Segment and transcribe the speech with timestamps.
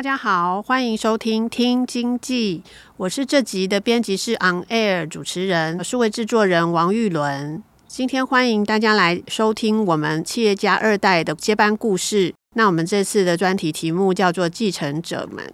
[0.00, 2.62] 大家好，欢迎收听《听经济》，
[2.96, 7.62] 我是这集的编辑室 On Air 主持人，数位制作人王玉伦。
[7.86, 12.32] 今天欢迎大家来收听我们企业家二代的接班故事。
[12.54, 15.52] 那我们这次的专题题目叫做“继承者们”。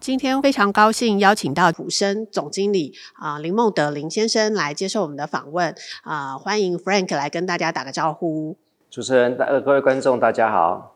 [0.00, 5.72] 今天非常高兴邀请到普生总经理啊、林孟德林先生来接受我们的访问
[6.02, 8.56] 啊、欢迎 Frank 来跟大家打个招呼。
[8.90, 10.93] 主持人、呃各位观众，大家好。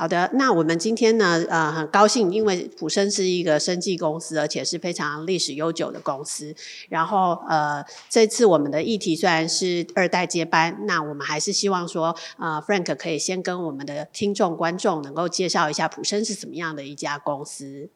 [0.00, 6.54] 好的，那我们今天呢，呃，很高兴，因为普生是一个生技公司，而且是非常历史悠久的公司。
[6.88, 17.90] 然后，呃，这次我们的议题虽然是二代接班，那我们还是希望说，呃，Frank 可以先跟我们的听众观众能够介绍一下普生是怎么样的一家公司。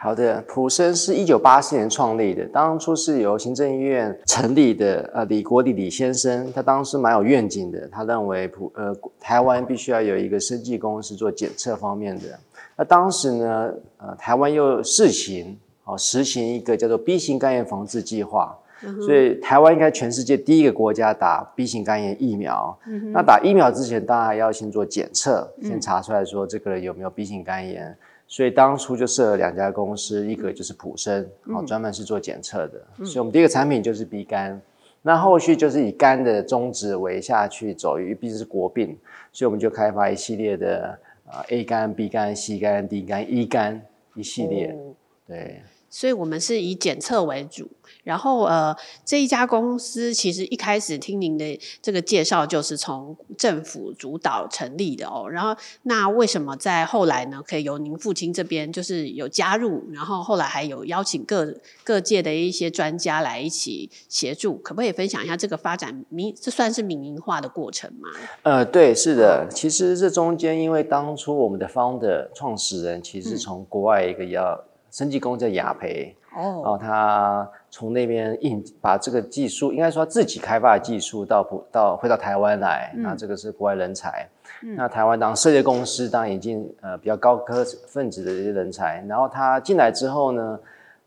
[0.00, 5.10] 好的，普生是一九八四年创立的，当初是由行政院成立的。
[5.12, 12.38] 呃，李国鼎李先生，他当时蛮有愿景的，他认为普呃台湾必须要有一个生技公司做检测方面的。
[12.76, 22.78] 那当时呢，呃，台湾又试行哦，实行一个叫做 B 型肝炎防治计划，嗯、所以台湾应该全世界第一个国家打 B 型肝炎疫苗。
[22.86, 27.96] 嗯、那打疫苗之前，当然要先做检测，先查出来说这个人有没有 B 型肝炎。
[28.30, 32.86] 所以当初就设了两家公司，一个就是普生，哦，专门是做检测的。
[32.98, 34.60] 嗯、所以我们第一个产品就是 B 肝，
[35.00, 38.96] 那后续就是以肝的宗旨为下去走，因为毕竟是国病，
[39.32, 43.80] 所以我们就开发一系列的啊 A 肝、B 肝、C 肝、D 肝、E 肝
[44.14, 44.94] 一系列，哦、
[45.26, 45.62] 对。
[45.88, 47.66] 所以我们是以检测为主。
[48.08, 48.74] 然后呃，
[49.04, 55.28] 这一家公司其实一开始听您的这个介绍，就是从政府主导成立的哦。
[55.28, 61.52] 然后那为什么在后来呢，可以由您父亲这边就是有加入，然后后来还有邀请各
[61.84, 68.08] 各界的一些专家来一起协助，可不可以分享一下这个发展民，这算是民营化的过程吗？
[68.42, 69.46] 呃，对，是的。
[69.50, 74.58] 其实这中间，因为当初我们的 founder 创始人其实从国外一个要
[74.90, 76.14] 生技公司叫雅培。
[76.36, 84.28] 哦，然后他从那边印把这个技术，应该说自己开发的技术到普到回到台湾来，那、嗯、这个是国外人才。
[84.62, 89.02] 嗯、那台湾当设计公司，当然引进呃比较高科分子的这些人才。
[89.08, 90.58] 然后他进来之后呢，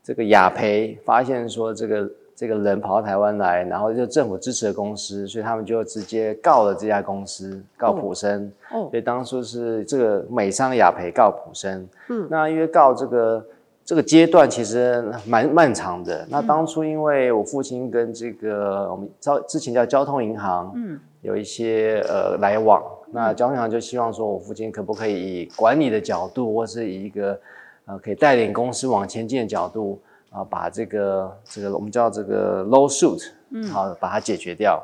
[0.04, 8.52] 这个雅培发现说这个这个人跑到台湾来，然后就政府支持的公司，所以他们就直接告了这家公司，告普生。
[8.72, 11.88] 哦，所以当初是这个美商雅培告普生。
[12.09, 13.46] 嗯，那因为告这个。
[13.91, 16.25] 这个阶段其实蛮漫长的。
[16.29, 22.81] 那当初因为我父亲跟这个我们交之前叫交通银行，嗯，有一些呃来往。
[23.12, 27.38] 那交通银行就希望说我父亲可不可以以管理的角度，或是以一个
[27.84, 34.81] 呃可以带领公司往前进的角度啊、呃，把这个这个我们叫这个 low suit，嗯，好把它解决掉。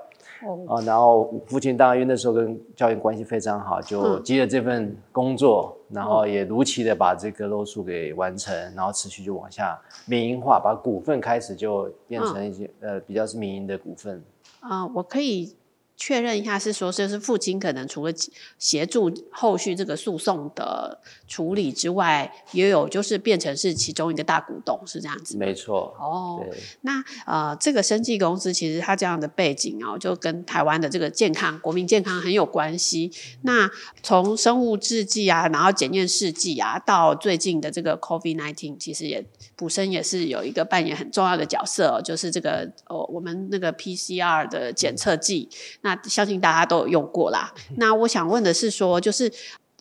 [0.68, 14.24] 啊，然后父亲当然因为那时候跟教育关系非常好，就接了这份工作，嗯、然后也如期的把这个漏数给完成，然后持续就往下民营化，把股份开始就变成一些、嗯、呃比较是民营的股份。
[14.60, 15.56] 啊、呃，我可以。
[15.98, 18.14] 确认一下，是说就是父亲可能除了
[18.60, 25.36] 协助后续这个诉讼的处理之外，也有就是变成是其中一个大股东，是这样子。
[25.38, 25.96] 没错。
[26.00, 26.46] 哦，
[26.82, 33.12] 那呃，这个生技公司其实它这样的背景哦，就跟台湾的这个健康、国民健康很有关系。
[33.42, 33.68] 那
[34.04, 39.26] 从生物制剂啊，然后检验试剂啊，到最近的这个 COVID-19，其实也
[39.56, 45.50] 普生也是有一个扮演很重要的角色，就是这个哦，我们那个 PCR 的检测剂。
[45.88, 47.54] 那相信大家都有用过啦。
[47.78, 49.32] 那我想问的是说，就是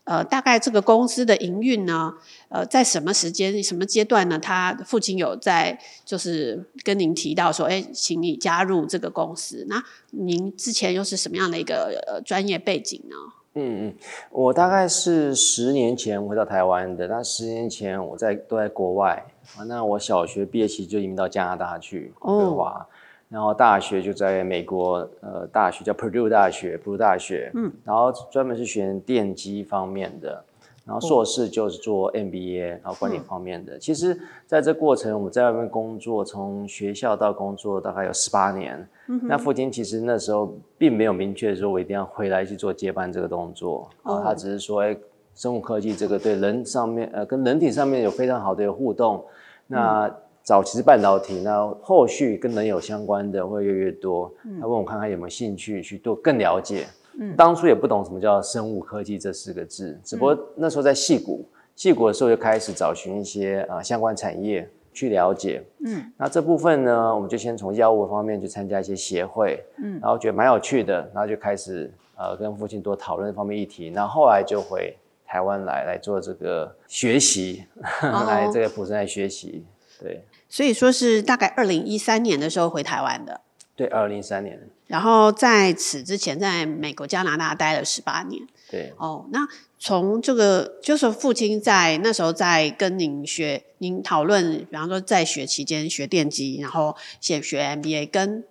[0.05, 2.15] 呃，大概这个公司的营运呢，
[2.49, 4.39] 呃，在什么时间、什么阶段呢？
[4.39, 9.67] 他父亲有在就是跟您提到说，哎，请你加入这个公司。
[9.69, 13.17] 那您之前又是什么样的一个呃专业背景呢？
[13.59, 13.95] 嗯嗯，
[14.31, 17.09] 我大概是十年前回到台湾的。
[17.09, 19.27] 那十年前我在都在国外
[19.57, 19.65] 啊。
[19.65, 22.87] 那我小学毕业期就移民到加拿大去，对吧？
[23.29, 30.45] 然后大学就在美国，呃，大学叫 Purdue 大学，普鲁大学，嗯，然后专门是学电机方面的，
[30.85, 33.77] 然后硕士就是做 MBA，然后管理方面的。
[33.77, 38.89] 嗯、其实在这过程，我们在外面工作，从学校到工作大概有十八年。
[39.09, 44.97] 嗯、那父亲其实那时候并没有明确说，我一定要回来去做接班这个动作，哦、他只是说，哎，
[45.35, 49.25] 生物科技这个对人上面，呃，跟人体上面有非常好的一个互动，
[49.67, 50.07] 那。
[50.07, 50.15] 嗯
[50.47, 54.33] 早期是半导体，那后续跟人有相关的会越来越多。
[54.61, 56.87] 他问我看看有没有兴趣去做更了解。
[57.19, 61.45] 嗯，当初也不懂什么叫生物科技这四个字，只不过那时候在戏谷，
[61.75, 65.61] 戏谷的时候就开始找寻一些啊相关产业去了解。
[65.85, 73.89] 嗯，那这部分呢，我们就先从药物方面去参加一些协会，嗯，然后觉得蛮有趣的，然后就开始呃跟父亲多讨论这方面议题。
[73.89, 74.97] 然后后来就回
[75.27, 77.65] 台湾来来做这个学习，
[78.01, 79.65] 哦、来这个普生来学习，
[80.01, 80.23] 对。
[80.49, 83.41] 所以说是大概二零一三年的时候回台湾的，
[83.75, 84.69] 对，二零一三年。
[84.87, 88.41] 然后在此之前，在美国、加拿大待了十八年。
[88.71, 89.47] 对，哦，那
[89.79, 98.45] 从这个就是父亲在那时候在跟您学，您讨论，比方说在学期间学电机，然后先学 MBA，跟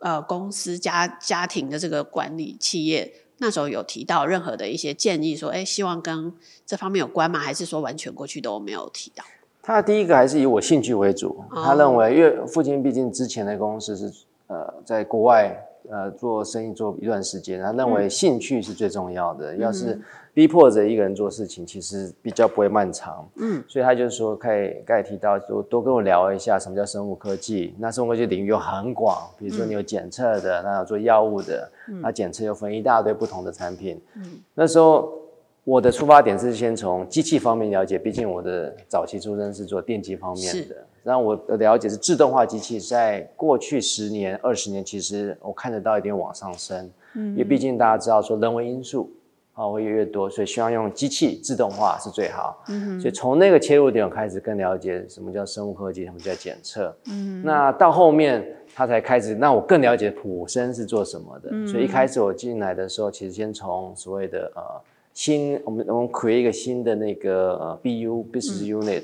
[0.00, 6.32] 呃公司家家庭的这个管理企业，那时候有提到任何的一些建议，说，哎，希望跟
[6.66, 7.38] 这方面有关吗？
[7.38, 9.22] 还是说完全过去都没有提到？
[9.62, 14.12] 他第一个还是以我兴趣为主，他认为，因为父亲毕竟之前的公司是
[14.48, 15.56] 呃在国外
[15.88, 19.54] 呃做生意做一段时间，他认为兴趣是最重要的。
[19.56, 20.00] 要是
[20.34, 23.24] 逼迫着一个人做事情，其实比较不会漫长。
[23.36, 27.72] 嗯，所以他就是说，可以刚才提到，多多跟我聊一下什么叫生物科技。
[27.78, 31.70] 那生物科技领域又很广，比如说你有检测的，那有做药物的，
[32.00, 34.00] 那检测又分一大堆不同的产品。
[34.16, 35.21] 嗯，那时候。
[35.64, 40.76] 我的出发点是先从机器方面了解，毕竟我的早期出身是做电机方面的。
[41.04, 46.90] 然后我的了解是自动化机器在过去十年、二十年，其实我看得到一点往上升。
[47.14, 49.08] 嗯，因为毕竟大家知道说人为因素
[49.52, 52.60] 啊会越来越多，所以希望用机器自动化是最好。
[52.68, 56.92] 嗯，所以从那个切入点我开始更了解什么叫生物科技，什么叫检测。
[57.06, 58.44] 嗯，那到后面
[58.74, 61.50] 他才开始，那我更了解普生是做什么的。
[61.52, 64.62] 嗯，所以一开始我进来的时候，其实先从所谓的呃。
[65.14, 69.02] 新，我们我们 create 一个新的那个呃 BU business unit，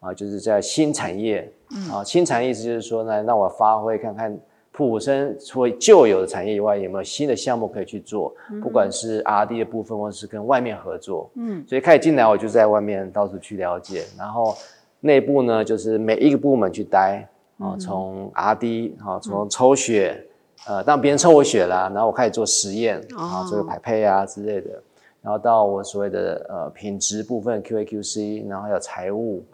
[0.00, 4.38] 啊、就是在新产业，嗯、啊，新产业意思就是说呢，让我发挥看看
[4.70, 14.56] 普生除了旧有的产业以外，有没有新的项目可以去做，嗯、不管是 R&D 的部分，或是跟外面合作，嗯，所以开始进来我就在外面到处去了解，然后
[15.00, 17.28] 内部呢就是每一个部门去待，
[17.58, 20.24] 啊，从 R&D 啊，从抽血，
[20.68, 24.80] 嗯、呃，让别人抽我血啦，然后我开始做实验，啊，做个排配啊之类的。
[25.28, 29.44] 然后到我所谓的呃品质部分 QAQC，然后还有财务，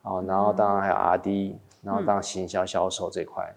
[0.00, 1.52] 哦，然后当然还有 RD，
[1.82, 3.54] 然后当行销销售这块。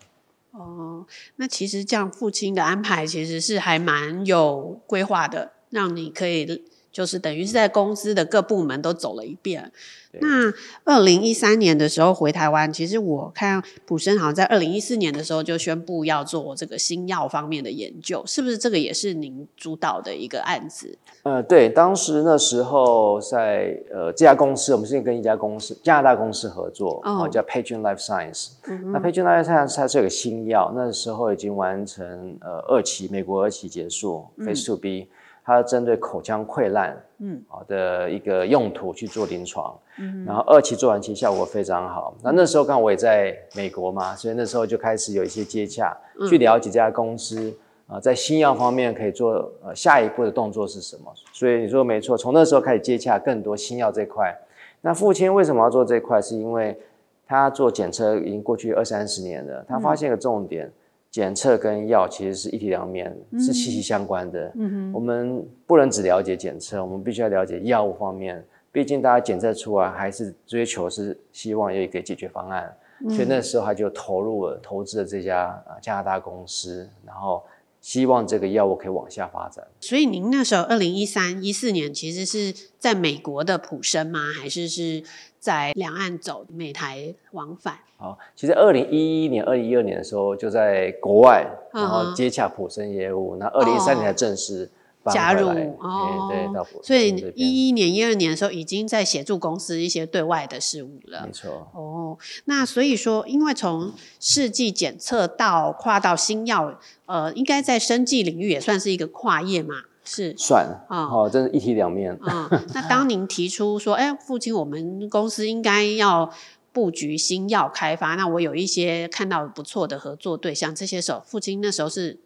[0.52, 1.06] 哦，
[1.38, 6.66] 那其实这样父亲的安排其实是还蛮有规划的，让你可以。
[6.92, 9.72] 就是等于是在公司的各部门都走了一遍。
[10.20, 10.52] 那
[10.84, 20.98] 二零一三年的时候回台湾，其实我看普生好像在二零一四年的时候就宣布要做这个新药方面的研究，是不是这个也是您主导的一个案子？
[21.24, 28.50] 呃，对，当时那时候在呃这家公司，我们是跟一家公司加拿大公司合作，哦，叫 Pageant Life Science。
[28.68, 35.08] 嗯、那 Pageant Life Science 它是有个新药，那时候已经完成呃二期美国二期结束，Phase Two B。
[35.44, 42.14] 它针对口腔溃烂，嗯，好的一个用途去做临床，嗯，然后二期做完其实效果非常好。
[42.24, 45.98] 那那时候刚好我也在美国嘛，所以那时候就开始有一些接洽，
[46.30, 47.52] 去了解这家公司
[47.88, 51.12] 啊，在新药方面可以做呃下一步的动作是什么。
[51.34, 54.38] 所以你说没错，从那时候开始接洽更多新药这块。
[54.82, 56.22] 那父亲为什么要做这块？
[56.22, 56.80] 是因为
[57.28, 60.72] 他做检测已经过去二三十年了，他发现一个重点。
[61.12, 64.52] 检测跟药其实是一体两面，嗯、是息息相关的。
[64.56, 68.44] 嗯哼，我们不能只了解检测，我们必须要了解药物方面。
[68.72, 77.44] 毕竟大家检测出来还是追求是希望有一个解决方案，嗯、所以那时候他就投入了投资了这家啊加拿大公司，然后
[77.82, 79.68] 希望这个药物可以往下发展。
[79.80, 84.20] 所以您那时候二零一三一四年其实是在美国的普生吗？
[84.40, 85.04] 还是是
[85.40, 87.80] 在两岸走美台往返？
[87.98, 93.36] 好，其实二零一一年、二零一二年的时候就在国外，然后接洽普生业务。
[93.38, 94.70] 那二零一三年才正式
[95.06, 95.48] 加入
[95.80, 96.68] 哦，对，到。
[96.84, 101.24] 所以一一年、一二年的时候已经在协助公司一些对外的事务了。
[101.26, 101.68] 没错。
[101.74, 109.76] 哦，那所以说，因为从试剂检测到跨到新药，呃，应该在生技领域也算是一个跨业嘛。
[110.04, 112.18] 是算啊，哦，真是一体两面。
[112.22, 116.32] 嗯，那当您提出说，哎，父亲，我们公司应该要。
[116.74, 122.18] 布局新药开发，那我有一些看到不错的合作对象，这些时候父亲那时候是。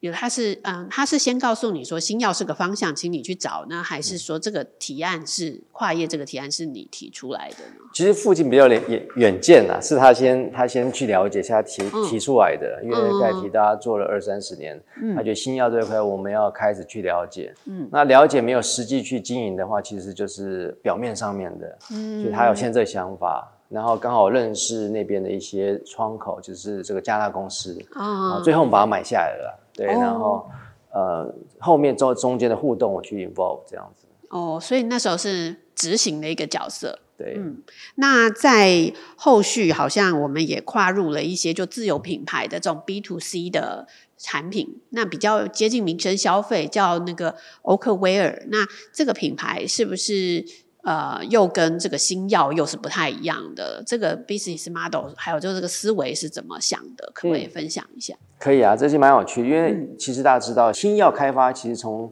[0.00, 7.84] 有，他是嗯，他是先告诉你说新药是个方向，请你去找呢，还是说这个提案是跨业这个提案是你提出来的呢？
[7.92, 12.80] 其实附近比较远远见啊，是他先他先去了解，下提提出来的。
[12.82, 17.54] 嗯、因为刚才提大家做了二三十年，嗯、他觉得新药这块我们要开始去了解。
[17.66, 21.78] 嗯，那了解没有实际去经营的话，其实就是表面上面的。
[21.92, 23.46] 嗯，所以他有现在这个想法。
[23.68, 29.56] 然后刚好认识那边的一些窗口，就是这个加拿大公司啊，最后我们把它买下来了。
[29.80, 30.50] 对，哦、然后
[30.92, 34.06] 呃后面中中间的互动我去 involve 这样子。
[34.28, 36.98] 哦，所以那时候是执行的一个角色。
[37.16, 37.62] 对，嗯，
[37.96, 48.44] 那在后续好像我们也跨入了一些就自有品牌的这种 B to C 的产品，那比较接近民生消费，叫那个 Oakwear。
[48.48, 50.44] 那这个品牌是不是？
[50.82, 58.14] 呃，又跟这个新药又是不太一样的，这个 business model，还有就是这个思维是怎么想的，可不可以分享一下？
[58.38, 62.10] 可以啊，这些蛮有趣的，因为其实大家知道，新药开发其实从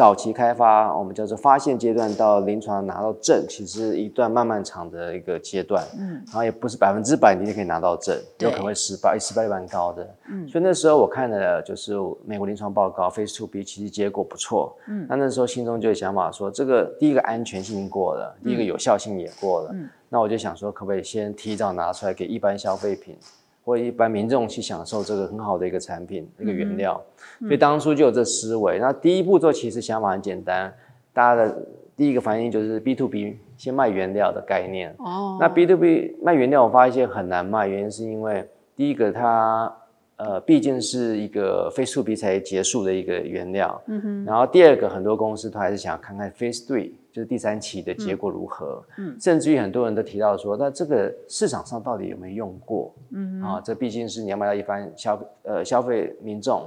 [0.00, 5.84] 早期开发，我们叫做发现阶段到临床拿到证，其实一段漫漫长的一个阶段。
[5.98, 10.08] 嗯，然后也不是百分之百你就可以拿到证，有可能会失败，失败率蛮高的。
[10.30, 11.92] 嗯，所以那时候我看了就是
[12.24, 14.74] 美国临床报告，Phase to b 其实结果不错。
[14.88, 19.70] 嗯，那那时候心中就有想法说，这个第一个安全性过了，第一个有效性也过了。
[19.74, 23.18] 嗯，那我就想说，可不可以先提早拿出来给一般消费品？
[23.64, 27.02] 或一般民众去享受这个很好的一个产品，一个原料，
[27.40, 28.78] 嗯、所以当初就有这思维。
[28.78, 30.72] 那第一步做其实想法很简单，
[31.12, 31.56] 大家的
[31.96, 34.94] 第一个反应就是 B to B 先卖原料的概念。
[34.98, 39.74] 哦，那 B to B 卖原料，我发现很难卖，原因是因为第一个它。
[40.22, 44.24] 呃，毕竟是一个 Phase 2B 才结束的一个原料，嗯哼。
[44.26, 49.16] 然后第二个，很多公司都还是想要看看 Phase 3，就是第三期的结果如何，嗯。
[49.20, 52.94] 甚至于很多人都提到说，那这个市场上到底有没有用过？
[53.10, 56.66] 嗯啊，这毕竟是你要卖到一般消呃消费民众，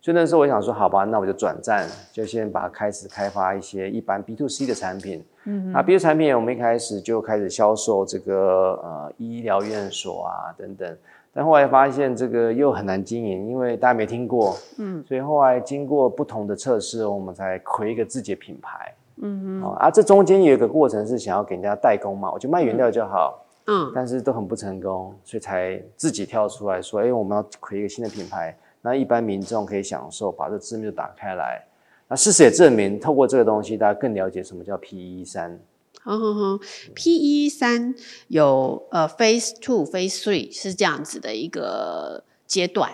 [0.00, 5.24] 所以那时候我想说，好吧，那我就转战，就先把它开始开发一些一般 B to C 的产品。
[5.44, 5.72] 嗯哼。
[5.72, 10.96] 那 B to C 产品，我们一开始就开始销售这个呃医疗院所啊等等。
[11.32, 31.64] 但后来发现这个又很难经营，因为大家没听过，嗯，所以后来经过不同的测试，我们才亏一个自己的品牌，嗯哼，啊，这中间有一个过程是想要给人家代工嘛，我就卖原料就好，嗯，但是都很不成功，所以才自己跳出来说，哎，我们要亏一个新的品牌，那一般民众可以享受，把这知名度打开来，
[32.08, 35.60] 那事实也证明，透过这个东西，大家更了解什么叫 PE 三。
[36.02, 36.58] 好好好
[36.94, 37.94] ，PE 三
[38.28, 42.90] 有呃 Phase Two、Phase Three 是这样子的一个阶段，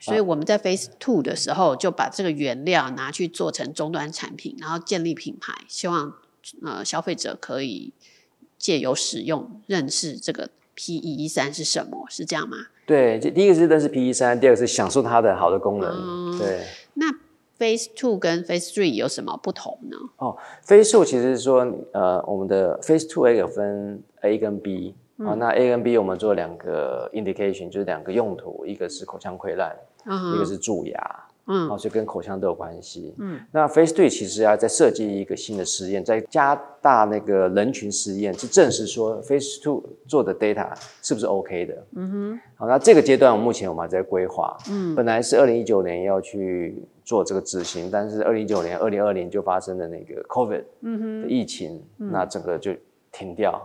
[0.00, 6.14] 所以我们在 Phase Two 的时候就把这个原料拿去做成终端产品，然后建立品牌，希望
[6.64, 7.92] 呃消费者可以
[8.58, 12.56] 借由使用认识这个 PE 三是什么，是这样吗？
[12.86, 15.90] 对，这第一个是认识 PE 三，第二个是享受它的好的功能。
[15.92, 17.06] 嗯、对，那。
[17.60, 19.98] Phase Two 跟 Phase Three 有什么不同呢？
[20.16, 21.58] 哦，Phase Two 其实是说，
[21.92, 29.76] 呃，我们的 Phase Two A 有分 A 跟 B，啊、嗯哦，那 A 跟 B 我们做两个 indication，就是两个用途，一个是口腔溃烂，
[30.06, 31.26] 嗯、一个是蛀牙。
[31.52, 33.12] 嗯，所以跟口腔都有关系。
[33.18, 41.74] 嗯，那 Phase Three 其实要再设计一个新的实验，再加大那个人群实验，去证实说 Phase Two 做的 data 是不是 OK 的。
[41.96, 42.40] 嗯哼。
[42.54, 44.56] 好，那这个阶段目前我们还在规划。
[44.70, 52.72] 嗯，本来是二零一九年要去做这个执行，但是二零一九年、二零二零就发生了那个 COVID 的疫情，嗯、那整个就
[53.10, 53.60] 停掉。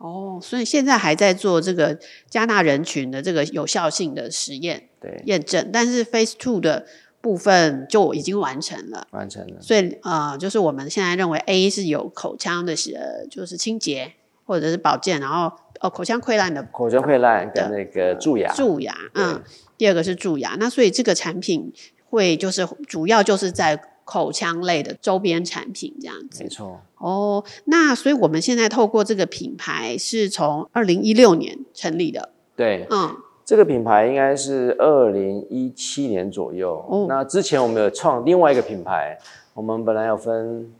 [0.00, 6.86] 哦，所以现在还在做这个加纳人群的这个有效性的实验，对，验证，但是 Phase Two 的。
[7.22, 9.60] 部分就已经完成了，完成了。
[9.60, 14.14] 所以呃，就是我们现在认为 A 是有口腔的，呃，就是清洁
[14.46, 19.38] 或者是保健，然后呃，口腔溃烂的，口腔溃烂跟那个蛀牙，蛀牙，嗯，
[19.76, 20.56] 第二个是蛀牙。
[20.58, 21.70] 那所以这个产品
[22.08, 23.78] 会就是主要就是在
[24.10, 26.80] 口腔类的周边产品这样子，没错。
[26.98, 33.14] 哦，那所以我们现在透过这个品牌是从二零一六年成立的，对，嗯。
[33.44, 36.84] 这个品牌应该是二零一七年左右。
[36.88, 39.16] 哦，那之前我们有创另外一个品牌，
[39.54, 40.72] 我们本来有分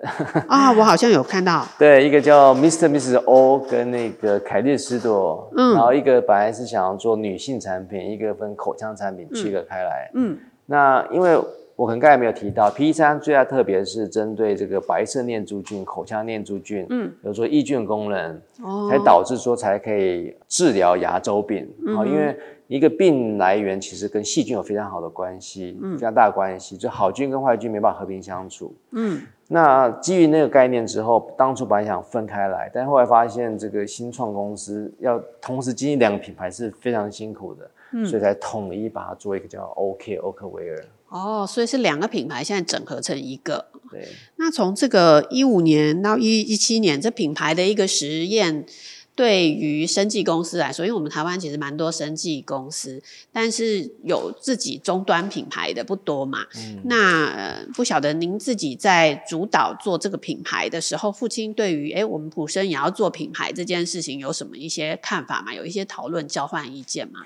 [0.46, 1.66] 啊，我好像有看到。
[1.78, 2.88] 对，一个叫 Mr.
[2.88, 3.16] Mrs.
[3.24, 10.10] O 跟那个凯利斯朵，嗯，然后一个本来是想要做女性产品，一个分口腔产品区隔开来。
[10.14, 11.38] 嗯，那因为。
[11.74, 21.68] 我可能刚才没有提到，PE 三最大特别是针对这个白色念珠菌、口腔念珠菌，嗯，比如说抑菌功能，哦，才导致说才可以治疗牙周病。
[21.86, 22.36] 嗯，因为
[22.68, 40.84] 一个病来源其实跟细菌有非常好的关系，嗯，非常大的关系，就好菌跟坏菌没办法和平相处，嗯，那基于那个概念之后，当初本来想分开来，但后来发现这个新创公司要同时经营两个品牌是非常辛苦的，嗯，所以才统一把它做一个叫 OK 欧克维尔。
[41.12, 43.66] 哦，所以是两个品牌现在整合成一个。
[43.90, 44.08] 对。
[44.36, 48.66] 那从这个一五年到一一七年，这品牌的一个实验。
[49.14, 53.00] 对于生技公司来说，因为我们台湾其实蛮多生技公司，
[53.30, 56.46] 但是有自己终端品牌的不多嘛。
[56.56, 65.52] 嗯、那、呃、不晓得您自己在主导做这个品牌的时候，父亲对于哎我们普生也要做品牌这件事情有什么一些看法吗？
[65.52, 67.20] 有一些讨论交换意见吗？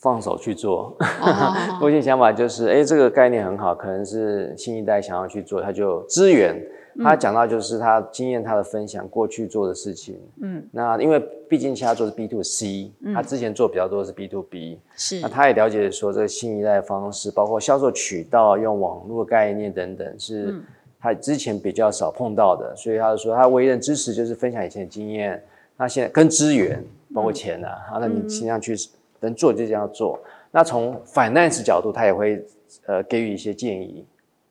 [0.00, 0.96] 放手去做，
[1.80, 6.60] 父亲想法就是哎这个概念很好，可能是新一代想要去做，他就支援。
[7.00, 10.18] 他讲到就是他经验，他的分享过去做的事情。
[10.42, 14.80] 嗯，那因为毕竟其他做的是 B to C，嗯，他之前做比较多的是 B to B。
[14.96, 20.60] 是，那他也了解说这个新一代的方式，包括销售渠道、用网络概念等等，是
[20.98, 22.74] 他之前比较少碰到的。
[22.74, 25.40] 所以他就说，他唯一的支持就是分享以前的经验。
[25.76, 28.74] 那现在跟资源，包括钱啊，嗯、那你尽量去
[29.20, 30.18] 能做就这样做。
[30.50, 32.44] 那从 finance 角度，他也会
[32.86, 34.04] 呃给予一些建议。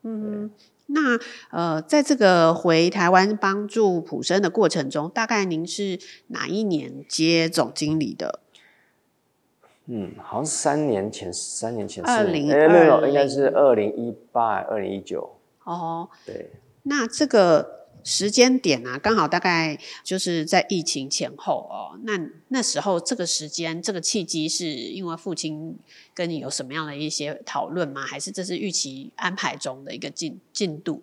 [0.04, 0.50] 嗯。
[0.90, 1.20] 那
[1.52, 8.40] 呃，在这个回台湾帮助普生的过程中，大概您是哪一年接总经理的？
[9.88, 15.30] 嗯，好像是三年前，三年前，二零二零，应该是二零一八，二零一九。
[15.66, 16.52] 哦，对。
[16.84, 17.77] 那这个。
[18.10, 22.00] 时间点啊，刚好大概就是在疫情前后哦。
[22.04, 25.78] 那那时候这个时间，这个契机，是因为父亲
[26.14, 28.00] 跟你有什么样的一些讨论吗？
[28.00, 31.02] 还是这是预期安排中的一个进进度？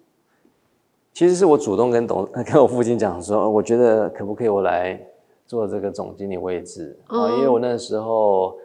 [1.13, 4.99] 其实是我主动跟董 跟我父亲讲说，我觉得可不可以我来
[5.47, 7.27] 做这个总经理位置啊？
[7.27, 8.57] 嗯、因为我那时候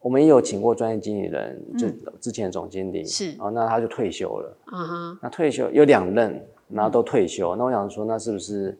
[0.00, 1.88] 我们也有请过专业经理人，就
[2.20, 4.58] 之前的总经理是哦，那他就退休了。
[4.72, 6.44] 嗯哼，那退休有两任。
[6.68, 8.76] 然后都退休，那我想说，那是不是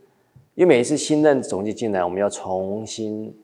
[0.54, 3.34] 因为每一次新任总经理进来，我们要重新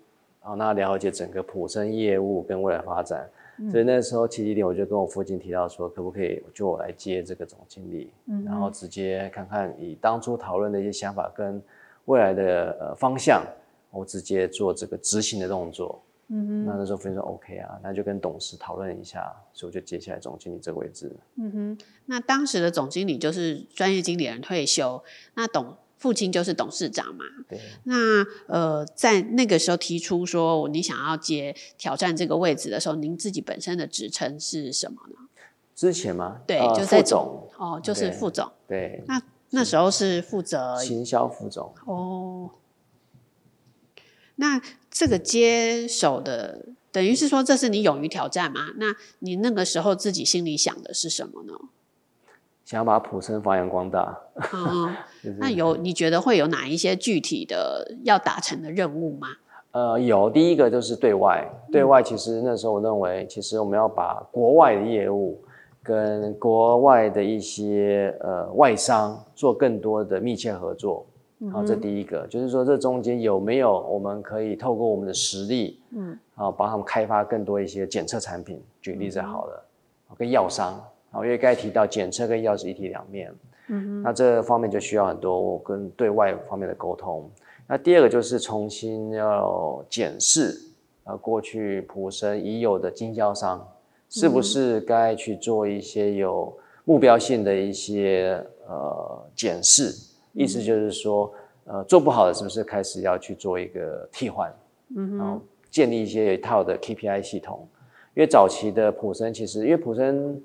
[0.41, 3.29] 啊，那了解整个普生业务跟未来发展，
[3.59, 11.63] 嗯、所以那时候七七点，我就跟我父亲提到说，可不可以就我来接这个总经理，嗯、然后直接看看以当初讨论的一些想法跟
[12.07, 13.45] 未来的呃方向，
[13.91, 16.01] 我直接做这个执行的动作。
[16.33, 21.11] 嗯哼，那那时候父亲说 OK 啊，那就跟董事讨论一下，所以我就接下来总经理这个位置。
[21.35, 25.03] 嗯哼，那当时的总经理就是专业经理人退休，
[25.35, 27.25] 那董父亲就是董事长嘛。
[27.49, 27.59] 对。
[27.83, 35.29] 那呃，在那个时候提出说你想要接挑战这个位置的时候，您自己本身的职称是什么呢？
[35.75, 36.43] 之前吗？
[36.47, 38.49] 对，呃、就在总哦，就是副总。
[38.69, 39.03] 对。
[39.09, 41.75] 那那时候是负责行销副总。
[41.87, 42.51] 哦。
[44.37, 44.59] 那
[44.91, 48.73] 这个接手的，等于是说，这是你勇于挑战吗？
[48.77, 51.55] 那你那个时候自己心里想的是什么呢？
[52.65, 54.19] 想要把普生发扬光大。
[54.53, 54.95] 嗯，
[55.39, 59.29] 那有你觉得会有哪一些具体的要达成的任务吗？
[59.73, 65.41] 呃，有，第一个就是对外，对外其实那时候我认为，其实我们要把国外的业务
[65.83, 71.07] 跟国外的一些呃外商做更多的密切合作。
[71.51, 78.63] 好，这第一个就是说，这中间有没有我们可以透过我们的实力，嗯，啊，帮他们开发更多一些检测产品。
[78.83, 79.65] 举例子好了，
[80.11, 80.75] 嗯、跟药商，
[81.11, 83.33] 啊，因为刚才提到检测跟药是一体两面，
[83.69, 87.27] 嗯哼，那这方面就需要很多跟对外方面的沟通。
[87.67, 90.55] 那第二个就是重新要检视
[91.05, 93.67] 啊，过去普生已有的经销商，
[94.11, 100.10] 是不是该去做一些有目标性的一些呃检视。
[100.33, 101.33] 意思就是说，
[101.65, 104.53] 呃，做不好的是不是开始要去做一个替换，
[104.97, 105.41] 嗯，然后
[105.71, 107.67] 建立一些一套的 KPI 系统。
[108.15, 110.41] 因为早期的普生其实，因为普生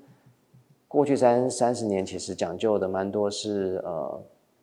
[0.86, 4.22] 过去三三十年其实讲究的蛮多是呃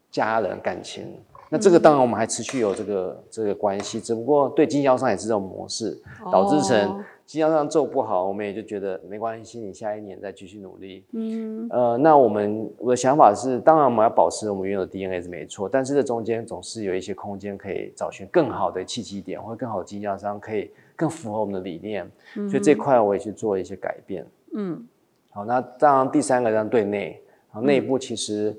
[0.09, 1.05] 家人感情。
[1.49, 7.03] 那这个当然我们还持续有这个这个关系，只不过对经销商也是这种模式，导致成。
[7.25, 11.03] 经销商做不好，我们也就觉得没关系，你下一年再继续努力。
[11.13, 22.05] 嗯，呃，那我们我的想法是，当然我们要保持我们原有的 DNA 是没错，但是这中间总是有一些空间可以找寻更好的契机点，或者更好的经销商可以更符合我们的理念。
[22.35, 24.25] 嗯，所以这块我也去做一些改变。
[24.53, 24.85] 嗯，
[25.31, 28.55] 好，那当然第三个让对内，好，内部其实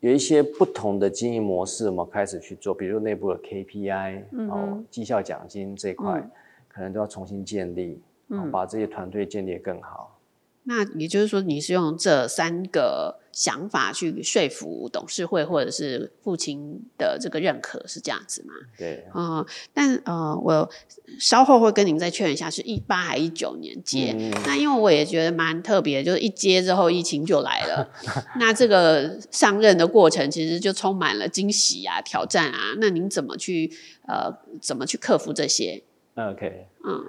[0.00, 6.20] 有一些不同的经营模式，我们开始去做，比如内部的 KPI，然后绩效奖金这一块。
[6.20, 6.30] 嗯
[6.72, 10.18] 可能都要重新建立，嗯，把这些团队建立得更好。
[10.64, 18.54] 那也就是说，你是用这三个想法去说服董事会或者是父亲的这个认可，是这样子吗？
[18.78, 20.70] 对，嗯，但呃，我
[21.18, 24.14] 稍后会跟您再确认一下，是一八还一九年接？
[24.16, 27.90] 嗯、那因为我也觉得蛮特别，就是一接之后疫情就来了，
[28.38, 33.68] 那这个上任的过程其实就充满了惊喜啊、挑战啊，那您怎么去
[34.06, 35.82] 呃怎么去克服这些
[36.16, 37.04] ？OK，嗯。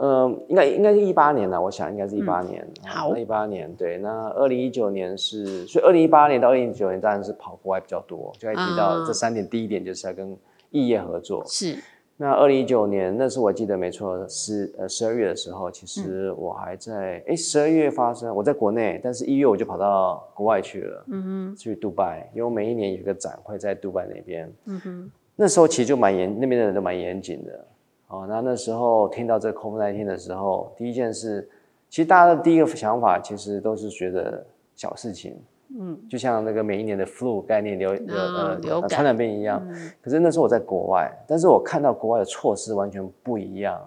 [0.00, 2.64] 呃，应该应该是一八年了，我想应该是一八年。
[2.84, 3.98] 嗯、好，一八年对。
[3.98, 8.32] 那二零一九年是，所以二零一八年到二零一九年当然是跑国外比较多。
[8.38, 10.36] 就还提到这三点，嗯、第一点就是要跟
[10.70, 11.44] 异业合作。
[11.46, 11.76] 是。
[12.16, 21.04] 那二零一九年那是我记得没错，是呃十二月的时候，其实我还在哎十二月发生，我在国内，但是一月我就跑到国外去了。
[21.08, 21.56] 嗯哼。
[21.56, 24.48] 去杜拜，因为我每一年有一个展会在杜拜那边。
[24.66, 25.10] 嗯哼。
[25.34, 27.66] 那时候其实就蛮严，那边的人都蛮严谨的。
[28.08, 31.48] 哦，那那时候听到这个 COVID-19 的时候，第一件事，
[31.90, 34.44] 其实大家的第一个想法，其实都是觉得
[34.74, 35.36] 小事情，
[35.78, 39.62] 嗯，就像那个每一年的 flu 概念流流呃流感传染病一样。
[39.68, 43.78] 嗯、可是那时候我在国外，但是我看到国外的措施完全不一样，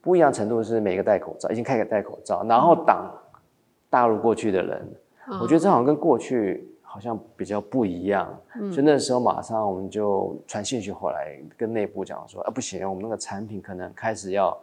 [0.00, 3.12] 不一样程度是每个戴口罩，已经开始戴口罩，然后挡
[3.88, 4.88] 大陆过去的人，
[5.28, 6.66] 嗯、我觉得这好像跟过去。
[6.92, 14.58] 好像比较不一样，嗯、所以那时候马上我们就传信息回来跟内部讲说，啊不行，我们那个产品可能开始要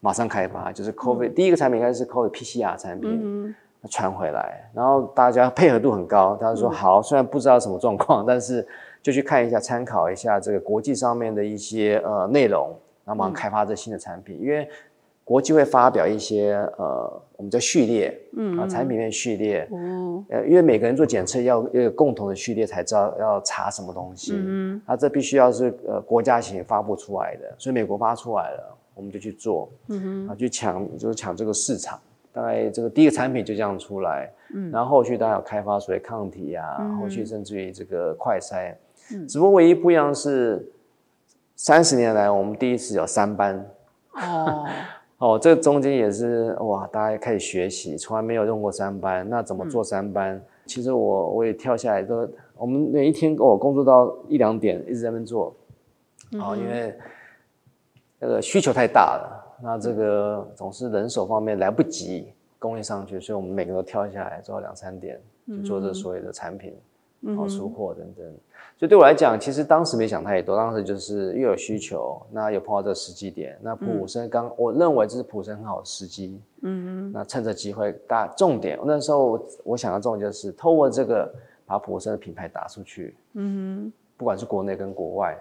[0.00, 3.54] 马上开发，就是 COVID、嗯、第一个产品应该是 COVID PCR 产品，嗯、
[3.88, 8.66] 传回来，然后大家配合度很高，大家说好，嗯、虽然不知道什么状况，但是
[9.00, 14.68] 就去看一下，参考一下这个国际上面的一些呃内容，然后马上开发这新的产品，嗯、因为。
[15.30, 31.96] 国际会发表一些呃，我们叫序列，嗯，啊，产品链序列，嗯，呃，因为每个人做检测要要有共同的序列才知道要查什么东西，嗯，啊，这必须要是呃国家型发布出来的，所以美国发出来了，我们就去做，嗯哼，啊，去抢就是抢这个市场，
[32.32, 38.74] 大概这个第一个产品就这样出来，嗯，然后后续当然有开发所谓抗体啊，嗯、后续甚至于这个快筛，
[39.14, 40.68] 嗯，只不过唯一不一样是
[41.54, 43.64] 三十年来我们第一次有三班，
[44.14, 44.66] 哦。
[45.20, 50.34] 哦，这中间也是哇，大家开始学习，从来没有用过三班，那怎么做三班？
[50.34, 55.54] 嗯、其实我我也跳下来都，我们每一天哦工作到一两点，一直在那边做，
[56.32, 56.94] 哦，因为
[58.18, 66.78] 那个需求太大了，那这个总是人手方面来不及供应上去，所以我们每个都跳下来做到两三点，去做这所有的产品，然
[67.36, 68.26] 后出货等等。
[68.78, 81.30] 所以对我来讲，其实当时没想太多，当时就是又有需求，那有碰到这个时机点，那普生刚，嗯、我认为这是普生很好的时机，嗯，那趁着机会，大重点，那时候我，我想要重点就是透过这个
[81.66, 85.38] 把普生的品牌打出去，嗯，不管是国内跟国外，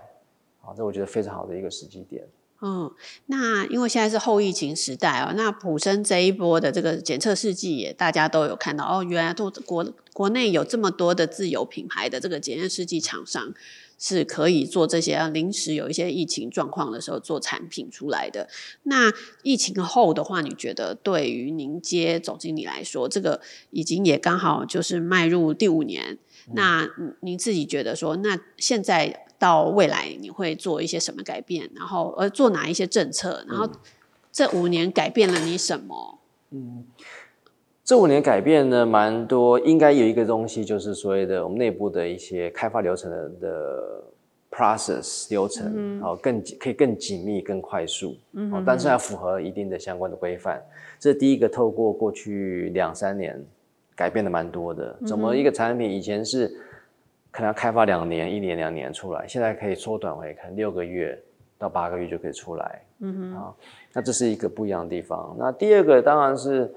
[0.61, 2.25] 啊，这我觉得非常好的一个时机点。
[2.61, 2.91] 嗯，
[3.27, 13.53] 那因为现在是后疫情时代哦，那普生这一波的这个检测试剂也大家都有看到哦，原来都国国内有这么多的自有品牌的这个检验试剂厂商
[13.97, 18.49] 是可以做这些，临时有一些疫情状况的时候做产品出来的。
[18.83, 19.11] 那
[19.43, 23.41] 疫情后的话，你觉得对于您接总经理来说，这个
[23.71, 26.17] 已经也刚好就是迈入第五年，
[26.53, 26.89] 那
[27.21, 29.25] 您自己觉得说，那现在？
[29.39, 31.69] 到未来你会做一些什么改变？
[31.73, 33.41] 然后呃，做哪一些政策？
[33.47, 33.65] 然后
[34.33, 36.19] 这五年改变了你什么？
[36.51, 36.83] 嗯，
[37.85, 44.03] 这五年改变呢蛮多，应该有一个东西就是所谓的我们内部的一些开发流程的的
[44.51, 50.61] process 流程，嗯、哦，更可以更紧密、更快速，嗯但是要符合一定的相关的规范。
[50.99, 53.41] 这第一个，透过过去两三年
[53.99, 54.95] 改变的蛮多的。
[55.05, 56.49] 怎么一个产品以前是？
[57.31, 61.15] 可能要开发两年、一年、两年出来，现在可以缩短为可能六个月
[61.59, 62.81] 到八个月就可以出来。
[63.01, 63.53] 嗯哼，啊，
[63.93, 65.35] 那这是一个不一样的地方。
[65.37, 66.73] 那第二个当然是，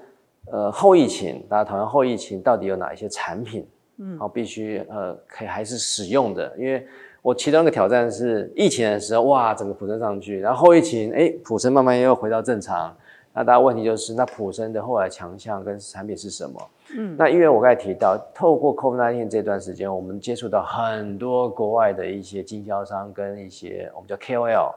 [0.51, 6.55] 呃，后疫情，大家讨论后疫情到底有哪一些产品，嗯，好，必须呃可以还是使用的。
[6.55, 6.85] 因为
[7.23, 12.95] 我其中一个挑战是疫情的时候，哇，整个普生上去，然后后疫情，哎，普生慢慢又回到正常。
[13.35, 16.61] 那大家问题就是，那普生的后来强项跟产品是什么？
[16.95, 24.71] 嗯，那因为我刚才提到，透过 COVID-19 这段时间，我们接触到很多国外的一些经销商跟一些我们叫 KOL，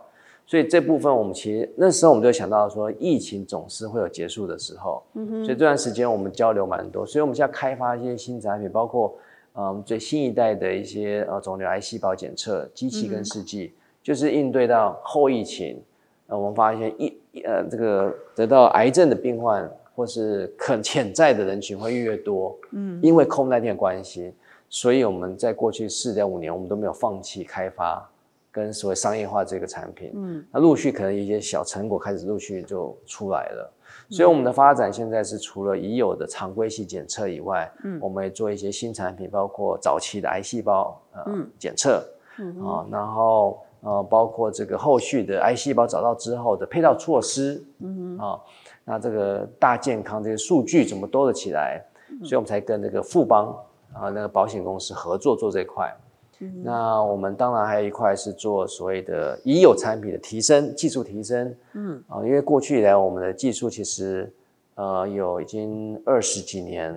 [0.47, 9.15] 所以这部分我们其实那时候我们就想到说，疫情总是会有结束的时候，嗯哼，所以这段时间我们交流蛮多，所以我们现在开发一些新产品，包括
[9.55, 15.83] 嗯最新一代的一些呃肿瘤癌细胞检测机器跟试剂，嗯、就是应对到后疫情，
[16.29, 17.15] 呃我们发现一
[17.45, 19.71] 呃这个得到癌症的病患。
[19.97, 24.31] 或是可潜在的人群会越越多，嗯，因为 COVID-19 的关系，
[24.69, 28.07] 所以我们在过去四点五年，我们都没有放弃开发
[28.53, 33.73] 跟所谓商业化这个产品，嗯，那陆续可能一些小成果开始陆续就出来了。
[34.11, 41.25] 所以我们的发展现在是除了已有的常规性检测以外，嗯，我们也做一些新产品，包括早期的癌细胞呃
[41.59, 42.07] 检测，
[42.39, 48.41] 嗯啊，然后呃包括这个后续的癌细胞找到之后的配套措施，嗯啊，
[48.85, 51.83] 那这个大健康这些数据怎么多了起来？
[52.23, 53.55] 所以我们才跟那个富邦
[53.93, 55.93] 啊那个保险公司合作做这一块。
[56.39, 61.53] 嗯、那我们当然还有一块是做所谓的已有产品的提升，技术提升。
[61.73, 64.33] 嗯啊，因为过去以来我们的技术其实
[64.77, 66.95] 呃有已经二十几年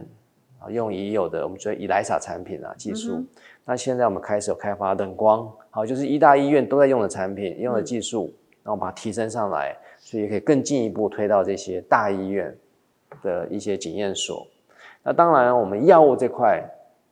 [0.59, 3.13] 啊，用已有的我们说 ELISA 产品啊技术。
[3.13, 3.27] 嗯、
[3.65, 12.55] 那现在我们开始有开发冷光，好，就是医大医院都在用的产品，用的技术，然后把它提升上来，所以可以更进一步推到这些大医院
[13.23, 14.45] 的一些检验所。
[15.03, 16.63] 那当然我们药物这块。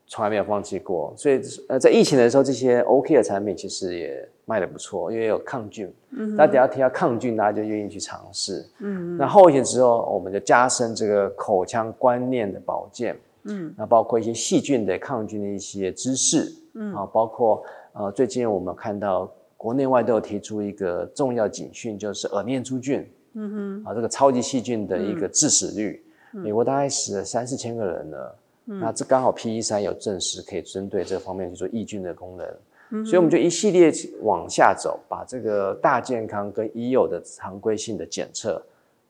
[0.09, 5.93] 从来没有放弃过，所以呃，在疫情的时候，这些 OK 的产品其实也卖的不错，因为有抗菌。
[6.11, 8.65] 嗯哼，大家只要提到抗菌，大家就愿意去尝试。
[8.79, 13.19] 嗯，那后疫情之后，我们就加深这个口腔观念的保健。
[13.43, 16.53] 嗯，那包括一些细菌的抗菌的一些知识。
[16.75, 17.61] 嗯，啊，包括
[17.97, 23.09] 呃，最近我们看到国内外都有提出一个重要警讯，就是耳念珠菌。
[23.33, 28.35] 嗯哼，啊，这个超级细菌的一个致死率，嗯、美国大概死了三四千个人了。
[28.65, 32.47] 那这刚好 P E 三有证实可以针对这方面去做抑菌的功能，
[32.91, 38.61] 嗯、所以我们就一系列往下走，把这个大健康跟已有的常规性的检测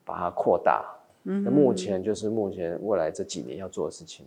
[0.05, 0.85] 把它扩大。
[1.23, 4.25] 嗯，那目前就是目前未来这几年要做的事情。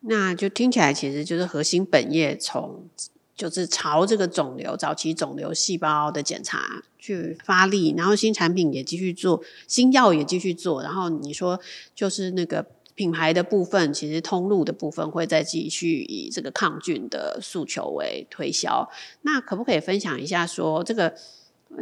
[0.00, 2.82] 那就听起来其实就是核心本业从
[3.36, 11.60] 就是朝这个肿瘤早期肿瘤细胞的检查去发力，然后新产品也继续做，新药也继续做，然后你说
[11.94, 12.66] 就是那个。
[12.96, 18.88] 品牌的部分，其实通路的部分会再继续以这个抗菌的诉求为推销。
[19.22, 21.12] 那可不可以分享一下说，这个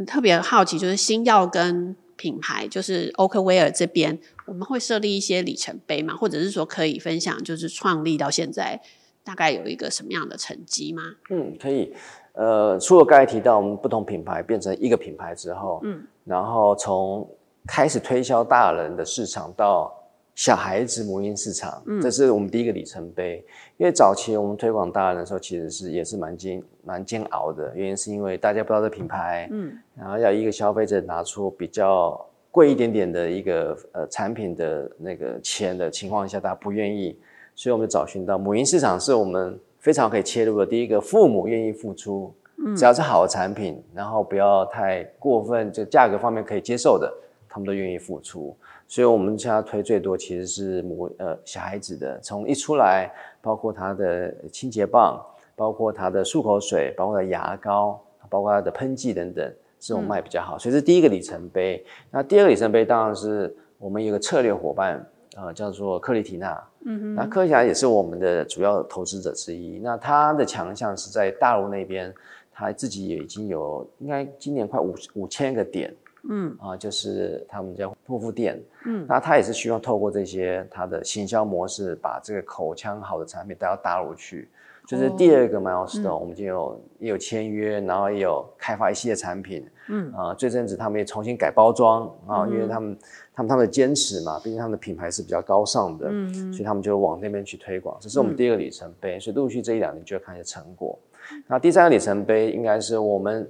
[0.07, 6.17] 特别好奇，就是新药跟品牌，就是 Oakaware 这边，我们会设立一些里程碑吗？
[6.17, 8.81] 或者是说可以分享，就是创立到现在
[9.25, 11.03] 大概有一个什么样的成绩吗？
[11.31, 11.95] 嗯，可以。
[12.35, 17.29] 呃，除了刚才提到我们不同品牌变成一个品牌之后，嗯，然后从
[17.67, 19.93] 开始推销大人的市场到
[20.35, 23.45] 小孩子母婴市场，这是我们第一个里程碑。
[23.47, 27.71] 嗯、因为早期我们推广大人的时候，其实是也是蛮煎蛮煎熬的。
[27.77, 32.19] 原因是因为大家不知道这品牌，嗯，然后要一个消费者拿出比较
[32.51, 37.15] 贵一点点的一个呃产品的那个钱的情况下，大家不愿意。
[37.55, 42.33] 所以我们找寻到母婴市场是我们非常可以切入的第一个，父母愿意付出，
[42.77, 47.13] 只要是好的产品，然后不要太过分，就价格方面可以接受的，
[47.49, 48.57] 他们都愿意付出。
[48.89, 53.11] 所以，我们现在推最多其实是母呃小孩子的，从一出来，
[53.41, 55.19] 包括他的清洁棒，
[55.57, 60.57] 包括他的漱口水，包括他的牙膏，包括他的喷剂等等，这种卖比较好。
[60.57, 61.83] 嗯、所以，这是第一个里程碑。
[62.11, 65.03] 那第二个里程碑当然是我们有一个策略伙伴，
[65.37, 66.63] 呃，叫做克丽缇娜。
[66.85, 67.15] 嗯哼。
[67.15, 69.79] 那克丽缇娜也是我们的主要投资者之一。
[69.79, 72.13] 那他的强项是在大陆那边，
[72.53, 75.95] 他自己也已经有应该今年快五五千个点。
[76.31, 84.49] 嗯啊，就是他们叫护肤店，嗯，那他也是希望透过这些他的行销模式，把这个口腔好的产品带到大陆去。
[84.87, 92.99] 就是第二个 milestone，、哦、我们就有、嗯、也有签约，然后也有开发一系列产品，嗯啊，这阵子他们也重新改包装啊，嗯、因为他们
[93.35, 97.97] 他们他们的坚持嘛，毕竟他们的品牌是比较高尚的，嗯，所以他们就往那边去推广。
[98.01, 100.99] 这是我们第二个里程碑，嗯、所以陆续这一两年就会看一些成果。
[101.47, 103.49] 那第三个里程碑应该是我们。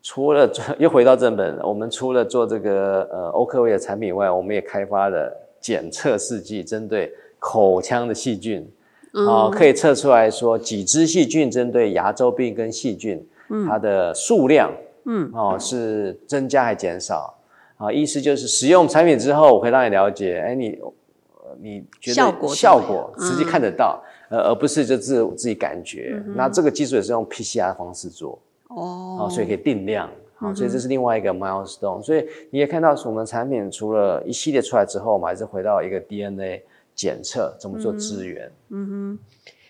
[0.00, 8.66] 除了 又回到正本，我们除了做这个呃欧克威的产品以外，我们也开发了检测试剂，针对口腔的细菌，
[9.26, 14.72] 啊、嗯呃，可以测出来说几支细菌针对牙周病跟细菌，嗯、它的数量，
[15.04, 17.34] 嗯，哦、呃、是增加还减少？
[17.76, 20.78] 啊、呃，意思就是使用产品之后，我可以让你了解，哎，你
[21.60, 26.22] 你觉得效果效果实际看得到，嗯、呃，而不是就自自己感觉。
[26.34, 28.38] 那这个技术也是用 PCR 方式做。
[28.68, 32.02] 哦，所以可以定量，好、所以这是另外一个 milestone。
[32.02, 36.62] 所以你也看到，我们产品除了一系列出来之后，我们还是回到一个 DNA
[36.98, 38.50] 检测，怎么做资源。
[38.70, 39.18] 嗯哼，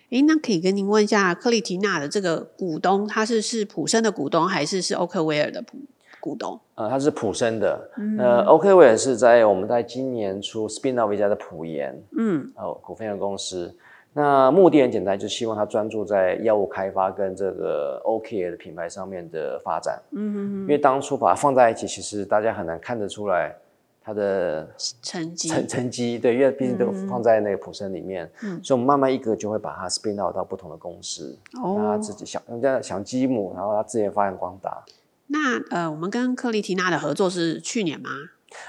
[0.09, 5.79] 诶，那可以跟您问一下，克里提娜的这个股东，他是是普生的股东，还是是欧克威尔的股
[6.19, 6.59] 股东？
[6.77, 7.91] 呃，他是普生的。
[7.99, 13.77] 嗯、哼呃，欧克威尔是在我们在今年初 spin off 一家的普研，嗯，哦，股份有限公司。
[14.15, 20.01] 那目的很简单，就希望他专注在药物开发跟这个 OK 的品牌上面的发展。
[20.13, 20.61] 嗯哼哼。
[20.63, 23.55] 因为当初把它放在一起，其实大家很难看得出来
[24.09, 24.67] 他的
[25.03, 34.83] 成绩成成绩，对，因为毕竟都放在那个普生里面，嗯，所以我们慢慢一个就会把它 spin out 到不同的公司，哦，让他自己想人家想积木，然后他自己发扬光大。
[35.27, 38.09] 那呃，我们跟克丽缇娜的合作是去年吗？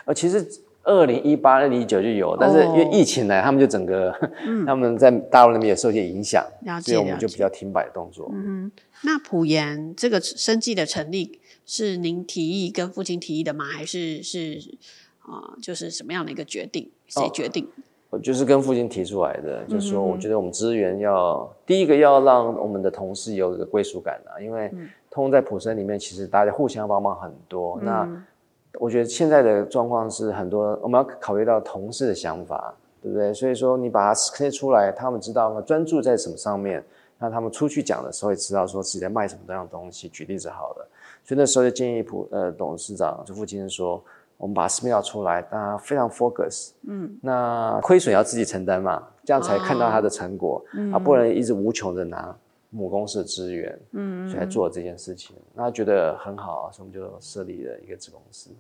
[0.04, 0.46] 呃，其实
[0.84, 4.14] 二零一八、二零一九就有，但是因为疫情呢，他们就整个、
[4.46, 6.46] 嗯、 他们在大陆那边也受一些影响，
[6.84, 8.30] 所以我们就比较停摆的动作。
[8.34, 13.64] 嗯哼，那普研这个生技的成立是您提议跟父亲提议的吗？
[13.66, 14.60] 还是是
[15.30, 16.90] 啊、呃，就是什么样的一个决定？
[17.08, 17.68] 谁决定？
[18.10, 24.70] 我、哦、就是跟父亲提出来的，就是说我觉得我们资源要、嗯、第一个要让我们的同事有一个归属感啊，因为。
[24.74, 27.80] 嗯通在普生里面，其实大家互相帮忙很多。
[27.82, 28.24] 嗯、那
[28.80, 33.34] 我觉得现在的状况是很多，我们要考虑到同事的想法，对不对？
[33.34, 36.86] 所以说你把它切出来，他们知道专注在什么上面，
[37.18, 40.08] 那他们出去讲的时候也知道说自己在卖什么样的东西。
[40.10, 40.88] 举例子好了，
[41.26, 44.02] 所以那时候就建议普呃董事长就父亲说，
[44.40, 52.36] 我们把 spin-out 出来，大家非常 focus，嗯，那亏损要自己承担嘛，这样才看到它的成果，啊，嗯、啊不能一直无穷的拿。
[52.72, 58.52] 母公司的资源，嗯，所以来做这件事情，嗯、那觉得很好，所以我们就设立了一个子公司。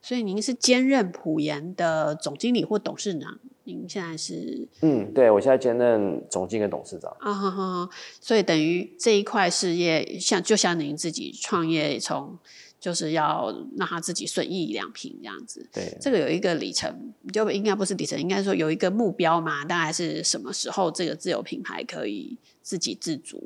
[0.00, 3.38] 所以您是兼任普研的总经理或董事长？
[3.64, 4.66] 您现在是？
[4.80, 7.14] 嗯，对，我现在兼任总经理跟董事长。
[7.20, 7.90] 啊哈哈，
[8.22, 12.38] 所以等于这一块事业，像就像您自己创业，从
[12.80, 15.66] 就是要让他自己损益两平这样子。
[15.72, 19.64] 对，这个有一个里程，就应该不是里程，应该说有一个目标嘛？
[19.64, 22.36] 大概是什么时候这个自有品牌可以？
[22.60, 23.42] 自给自足，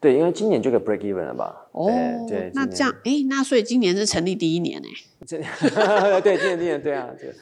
[0.00, 1.68] 对，因为今年就可以 break even 了吧？
[1.72, 1.90] 哦，
[2.26, 4.88] 对，那这样，哎，那所以今年是成立第一年 哎，
[6.22, 7.34] 对，今年今年对啊，对，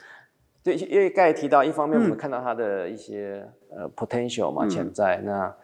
[0.64, 5.54] 对，因为刚才提到，一方面我们看到它的一些呃 potential 嘛，潜在，那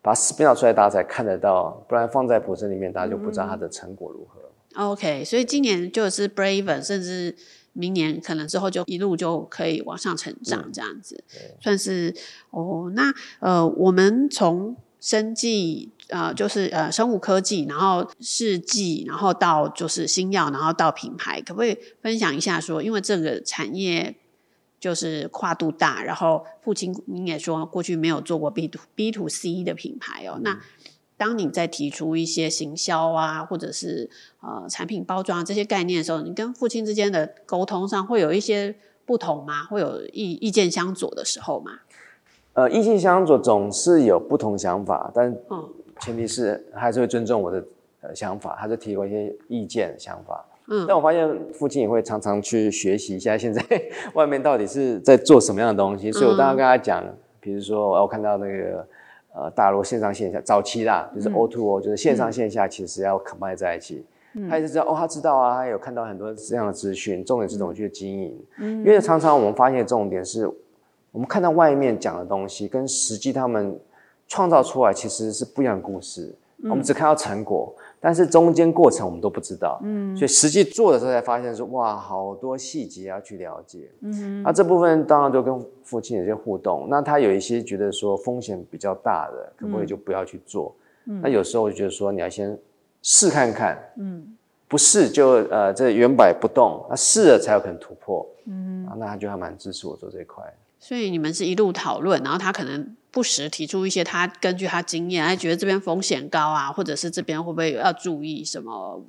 [0.00, 4.40] 把它 spin out 出来，大家才看得到，不然放在普生里面，大家就不知道它的成果如何。
[4.76, 7.34] OK，所以今年就是 break even，甚至
[7.72, 11.22] 明年可能之后就一路就可以往上成长，这样子，
[11.60, 12.14] 算是
[12.50, 12.90] 哦。
[12.94, 22.82] 那呃，我们从生技呃，就是呃，生物科技，然后试剂，然后到就是新药，然后到品牌，可不可以分享一下说？
[22.82, 24.16] 因为这个产业
[24.78, 30.34] 就是跨度大，然后父亲您也说过去没有做过 B to B to C 的品牌哦。
[30.36, 30.60] 嗯、那
[31.18, 34.08] 当你在提出一些行销啊，或者是
[34.40, 38.74] 呃产品包装这些概念的时候，你跟父亲之间的沟通上会有一些
[39.04, 39.64] 不同吗？
[39.64, 41.72] 会有意意见相左的时候吗？
[42.52, 45.34] 呃，意见相左总是有不同想法，但
[46.00, 47.64] 前提是还是会尊重我的
[48.00, 50.44] 呃想法，还是提供一些意见想法。
[50.68, 53.62] 嗯，但我发现父亲也会常常去学习一下现在
[54.14, 57.04] 外面到底是在做什么样的东西，所以我当时跟他讲，
[57.40, 58.86] 比如说我看到那个
[59.36, 64.04] 呃大陆线上线下早期啦，就是 O to O，就是线上线下其实要 combine 在一起，
[64.48, 70.50] 他也是知道哦，他知道啊，他有看到很多这样的资讯，重点是怎么去经营，嗯，因为常常我们发现重点是。
[71.12, 73.80] 我们看到外面讲的东西，跟实际他们
[74.28, 76.30] 创造出来其实是不一样的故事。
[76.58, 79.80] 嗯、我们只看到成果，但是中间过程我们都不知道。
[79.82, 83.90] 嗯，所以实际做的时候才发现说，哇，好多细节要去了解。
[84.00, 86.86] 嗯，那这部分当然就跟父亲有些互动。
[86.88, 90.74] 那他有一些觉得说风险比较大的，可不可以就不要去做？
[91.06, 92.56] 嗯，那有时候我就觉得说，你要先
[93.02, 93.78] 试看看。
[93.96, 94.36] 嗯，
[94.68, 98.26] 不试就呃这原摆不动，那试了才有可能突破。
[98.46, 100.44] 嗯，那他就还蛮支持我做这一块。
[100.78, 109.02] 所以你们是一路讨论，然后他可能不时提出一些他根据他经验，他觉得这边风险高啊，或者是这边会不会要注意什么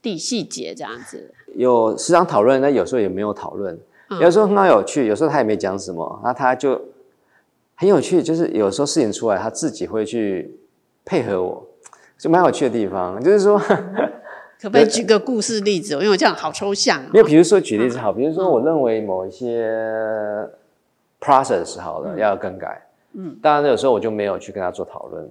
[0.00, 1.34] 地细节这样子。
[1.54, 3.78] 有时常讨论，那有时候也没有讨论。
[4.08, 6.80] 嗯、有时候很好有趣，有时候他也没讲什么，那他就
[7.74, 10.58] 很有趣，就是有时候事情出来，他自己会去
[11.04, 11.66] 配合我，
[12.16, 13.22] 就蛮有趣的地方。
[13.22, 15.92] 就是说，可不可以 举个故事例子？
[15.92, 17.02] 因为我这样好抽象。
[17.12, 19.78] 因为比如说举例子好，比如说我认为某一些。
[21.24, 22.82] process 好了，要更改。
[23.14, 25.30] 嗯，当然有时候我就没有去跟他做讨论，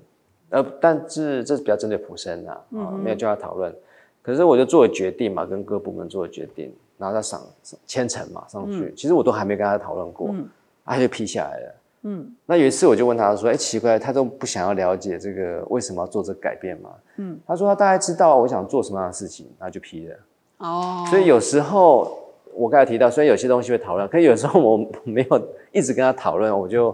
[0.50, 2.62] 呃，但是这是比较针对普生的啊，
[3.04, 3.74] 没有叫他讨论。
[4.22, 7.42] 可是我就做了决定嘛，跟各部门做了决定，然后他上
[7.88, 10.48] 千层嘛上去，嗯、其实我都还没跟他讨论过，嗯、
[10.86, 11.76] 他就批下来了。
[12.04, 20.16] 嗯，那有一次我就问他说：“哎，奇怪，他都不想要了解这个为什么要做这个改变嘛？”嗯，他说他大概知道我想做什么样的事情，然后就批了。
[20.58, 22.18] 哦，所以有时候。
[22.54, 25.42] 我刚才提到，虽然有些东西会讨论，可是有时候我没有
[25.72, 26.94] 一直跟他讨论，我就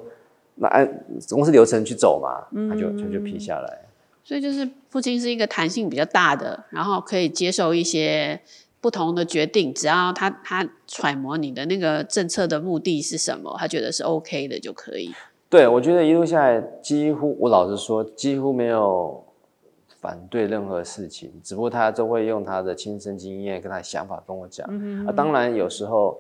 [0.57, 3.81] 那按公司流程去走嘛，他就他就批下来。
[4.23, 8.39] 所以就是父亲是一个弹性比较大的，然后可以接受一些
[8.81, 15.13] 不同的决定，只要他他揣摩你的那个政策的目的是什么，他觉得是 OK 的就可以。
[15.49, 19.23] 对，我觉得一路下来，几乎我老实说，几乎没有。
[19.99, 24.65] 反对任何事情，只不过他都会用他的亲身经验跟他的想法跟我讲。
[24.69, 26.17] 嗯、哼啊，当然有时候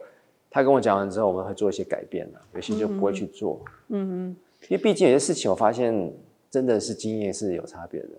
[0.57, 3.61] 他跟我讲完之后，我们会做一些改变，有些就不会去做。
[3.89, 6.11] 嗯，因为毕竟有些事情，我发现
[6.49, 8.09] 真的是经验是有差别的。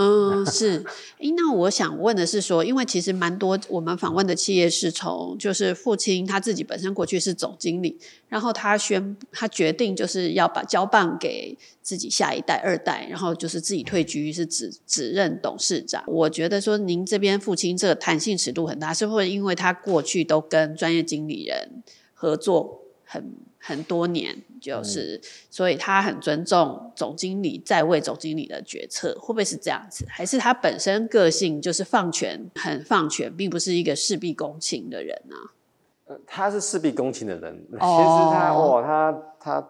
[0.00, 0.84] 嗯，是。
[1.18, 16.04] 诶，那我想问的是说，因为其实蛮多我们访问的企业是从，就是父亲他自己本身过去是总经理，然后他宣他决定就是要把交棒给自己下一代二代，然后就是自己退居是只只任董事长。
[16.06, 21.82] 我觉得说您这边父亲这个弹性尺度很大，是不是因为他过去都跟专业经理人
[22.14, 23.32] 合作很
[23.68, 24.34] 很多年？
[24.60, 30.06] 就是，所以他很尊重总经理在位总经理的决策，会不会是这样子？
[30.08, 35.36] 还是他本身个性就是放权，很放权，并不是一个事必躬亲的人呢？
[36.06, 39.68] 呃，他是事必躬亲的人， 其实他哦，他他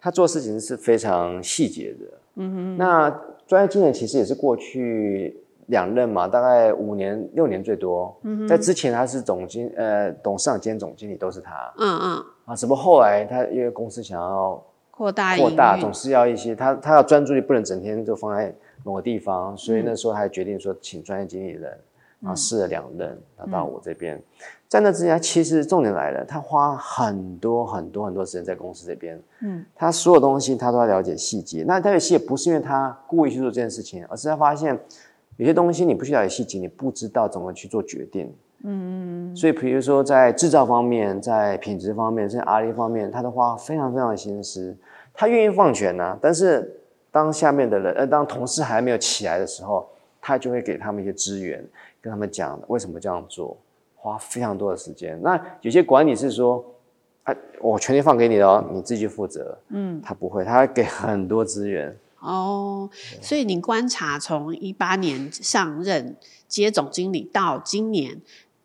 [0.00, 2.06] 他做事情是非常细节的。
[2.34, 3.08] 嗯哼，那
[3.46, 8.14] 专业经理其实也是过去两任嘛，大概五年六年最多。
[8.24, 11.72] 嗯哼，在之前他是总经呃董事长兼总经理都是他。
[11.78, 12.24] 嗯嗯。
[12.44, 21.78] 啊，只不过后来他因为公司想要扩大扩大，总是要一些他他要专注力不能整天就放在某个地方，所以那时候他决定说请专业经理人，嗯、
[22.20, 24.16] 然后试了两任，他到我这边。
[24.16, 24.22] 嗯、
[24.68, 31.62] 在那之前，其实重点来了，他花很多很多很多时间在公司这边，嗯，他所有东西他都要了解细节。
[31.66, 34.78] 那了解细节不是因为他故意去做这件事情，而是他发现
[35.36, 38.34] 有些东西你不去了解细节，你不知道怎么去做决定。
[38.64, 44.76] 嗯，所以比如说在制造方面，在品质方面，在 R&D 方面，他都花非常非常的心思。
[45.12, 49.88] 他愿意放权呢、啊，但是当下面的人，呃，当同事还没有起来的时候，
[50.20, 51.64] 他就会给他们一些资源，
[52.00, 53.56] 跟他们讲为什么这样做，
[53.96, 55.20] 花非常多的时间。
[55.22, 56.64] 那有些管理是说，
[57.24, 59.58] 哎，我权力放给你了哦，你自己负责。
[59.70, 61.96] 嗯，他不会，他会给很多资源。
[62.20, 62.88] 哦，
[63.20, 66.14] 所以你观察从一八年上任
[66.46, 68.20] 接总经理到今年。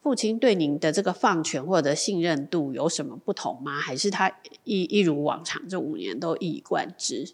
[0.07, 3.73] 父亲对您的这个放权或者信任度有什么不同吗？
[3.73, 4.31] 还是他
[4.63, 7.29] 一一如往常，这五年都一以贯之？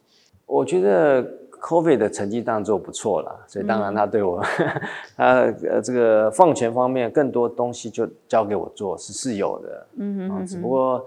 [0.48, 1.24] 我觉得
[1.62, 4.82] COVID 的成绩当然做不错了，所以当然他对我， 嗯、
[5.16, 11.06] 他呃这个放权方面更多东西就交给我做是是有的，嗯哼，哼，哼，只不过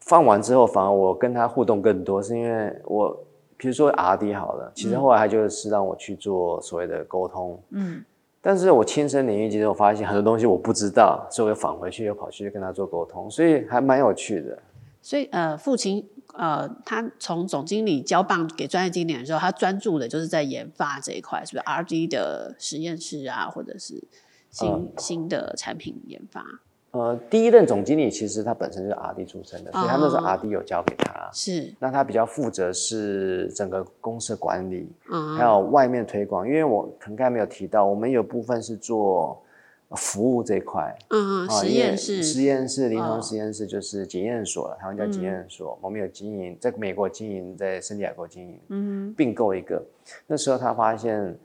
[0.00, 3.14] 放完之后反而我跟他互动更多，是因为我
[3.58, 8.02] 比如说 RD 好了，其实后来他就是让我去做所谓的沟通，嗯。
[8.46, 14.58] 但是我亲身领域，其实我发现很多东西我不知道，所以我又返回去，又跑去跟他做沟通，所以还蛮有趣的。
[15.00, 24.02] 所以呃，父亲呃，他从总经理交棒给专业经理的时候，他专注的就是在研发这一块，是不是 R&D 的实验室啊，或者是
[24.50, 26.44] 新、嗯、新的产品研发？
[26.94, 31.74] 呃，第一任总经理其实他本身就是 R&D 出身的，所以他那时候 R&D 有交给他，是。
[31.80, 36.46] 那他比较负责是整个公司的管理，嗯，还有外面推广。
[36.46, 39.42] 因为我可能刚才没有提到，我们有部分是做
[39.96, 45.76] 服务这一块，嗯，实验室，实验室，临床实验室就是检验所了，台湾叫检验所。
[45.82, 49.84] 我们有经营，在美国经营，在圣地亚哥经营，嗯，并购一个。
[50.28, 51.36] 那时候他发现，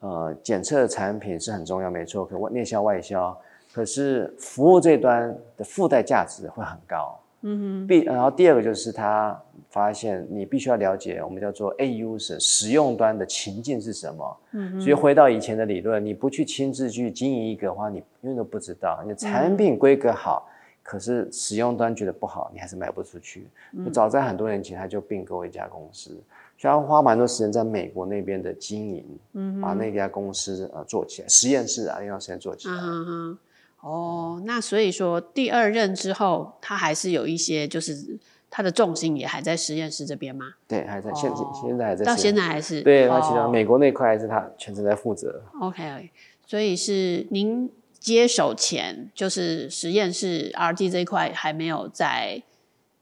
[0.00, 3.38] 呃，检测的产品是很重要，没错，可内销外销。
[3.76, 7.86] 可是服务这一端的附带价值会很高，嗯哼。
[7.86, 14.80] 必然后第二个就是他发现你必须要了解我们叫做 A user 使用端的情境是什么，嗯哼。
[14.80, 18.98] 所以回到以前的理论，你不去亲自去经营一个的话，你永远都不知道。
[19.02, 20.52] 你的产品规格好，嗯、
[20.82, 23.46] 可是使用端觉得不好，你还是卖不出去。
[23.72, 26.18] 嗯、早在很多年前他就并购一家公司，
[26.56, 29.04] 需要花蛮多时间在美国那边的经营，
[29.34, 32.74] 嗯哼，把那家公司呃做起来，实验室啊，用时间做起来。
[32.74, 33.38] 嗯哼。
[33.80, 38.18] 哦，那所以说第二任之后，他还是有一些，就是
[38.50, 40.46] 他的重心也还在实验室这边吗？
[40.66, 42.04] 对，还在现现在还在。
[42.04, 42.82] 到现在还是。
[42.82, 45.42] 对，他其实美国那块还是他全程在负责。
[45.60, 46.10] OK，
[46.46, 52.42] 所以是您接手前，就是实验室 R&D 这一块还没有在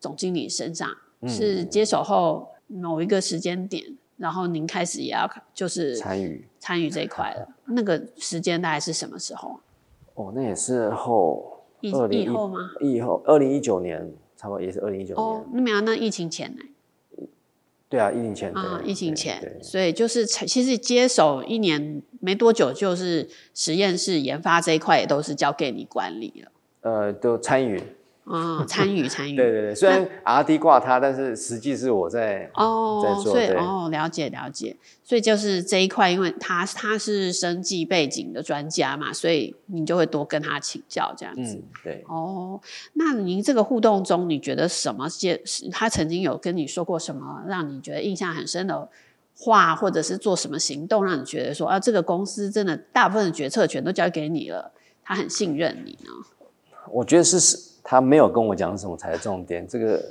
[0.01, 3.85] 总经理身上，嗯、是接手后某一个时间点，
[4.19, 7.49] 然后您开始也要就是参与参与这一块了。
[7.67, 9.61] 那个时间大概是什么时候？
[10.15, 12.59] 哦，那也是后疫疫后吗？
[12.81, 15.25] 疫后，二零一九年，差不多也是二零一九年。
[15.25, 16.63] 哦，那没有，那疫情前呢？
[17.89, 26.51] 对啊，疫情前啊，疫情前，所以就是其实接手一年没多久，就是实验室研发这一块也都是交给你管理了。
[26.81, 27.81] 呃，都参与。
[28.25, 41.57] 哦， 参与参与，对对对，虽然 R&D 挂他，但是实际是我在哦在做，所以哦了解了解，所以就是这一块，因为他他是生计背景的专家嘛，所以你就会多跟他请教这样子。
[41.57, 42.05] 嗯，对。
[42.09, 42.59] 哦，
[42.95, 45.39] 那您这个互动中，你觉得什么件？
[45.71, 48.89] 他曾经有跟你说过什么让你觉得印象很深的
[49.37, 54.73] 话，或者是做什么行动让你觉得说啊，这个公司真的大部分的决策权都交给你了，
[55.03, 56.11] 他很信任你呢？
[56.91, 57.74] 我觉得是是。
[57.85, 59.65] 他没有跟我讲什么才是重点。
[59.69, 60.03] 这个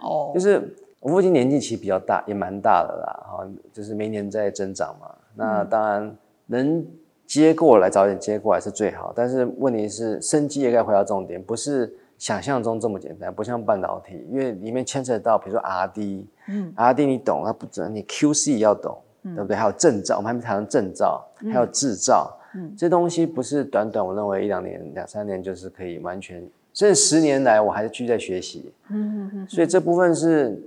[0.00, 5.10] 哦，就是我父亲年纪其实比较大，也蛮大的啦，哈，就是每年在增长嘛。
[5.34, 6.16] 那当然
[6.46, 6.82] 能
[7.26, 9.12] 接过来，早点接过来是最好。
[9.14, 19.56] 但是问题是，生机也该回到重点，不是想象中这么简单，不像半导体，因为里面牵扯到，比如说 R&D，嗯，R&D 你懂，它不准，你 QC 也要懂，嗯、对不对？
[19.56, 21.22] 还有证照，我们还没谈到证照，
[21.52, 26.42] 还有制造，嗯，这东西不是短短，我认为一两年、两三年就是可以完全，
[26.76, 30.62] 甚至十年来我还是继续在学习，嗯嗯嗯，所以这部分是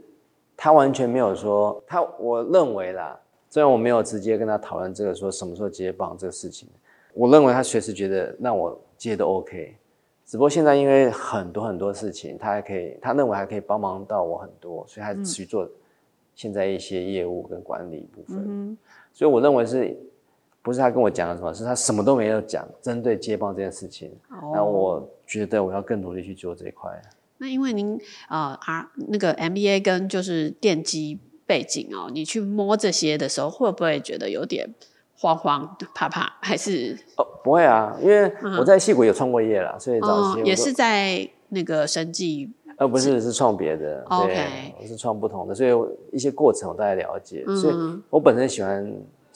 [0.57, 3.17] 他完全没有说，他我认为啦。
[3.51, 6.67] 虽然我没有直接跟他讨论这个说什么时候接棒这个事情，
[7.13, 9.75] 我认为他随时觉得让我接都 OK，
[10.23, 15.67] 只不过现在因为很多很多事情，他还可以，他认为还可以帮忙到我很多，所以他去做
[16.35, 18.43] 现在一些业务跟管理部分。
[18.47, 18.77] 嗯、
[19.13, 19.97] 所以我认为是
[20.61, 24.11] 不是他跟我讲了什么，是他什么都没有讲，针对接棒这件事情。
[24.29, 26.91] 哦、那我觉得我要更努力去做这一块。
[27.37, 27.99] 那因为您
[28.29, 31.19] 呃啊那个 MBA 跟就是电机。
[31.49, 34.71] 背景哦，你去摸这些的时候，会不会觉得有点
[35.17, 36.31] 慌慌怕怕？
[36.41, 45.71] 还是哦，不会啊，因为我在戏谷有创过业啦，所以早期、哦、也是在那个生技，呃，不是是创别的，OK，我是创不同的，所以
[46.15, 47.43] 一些过程我大概了解。
[47.47, 47.75] 嗯、所以
[48.11, 48.87] 我本身喜欢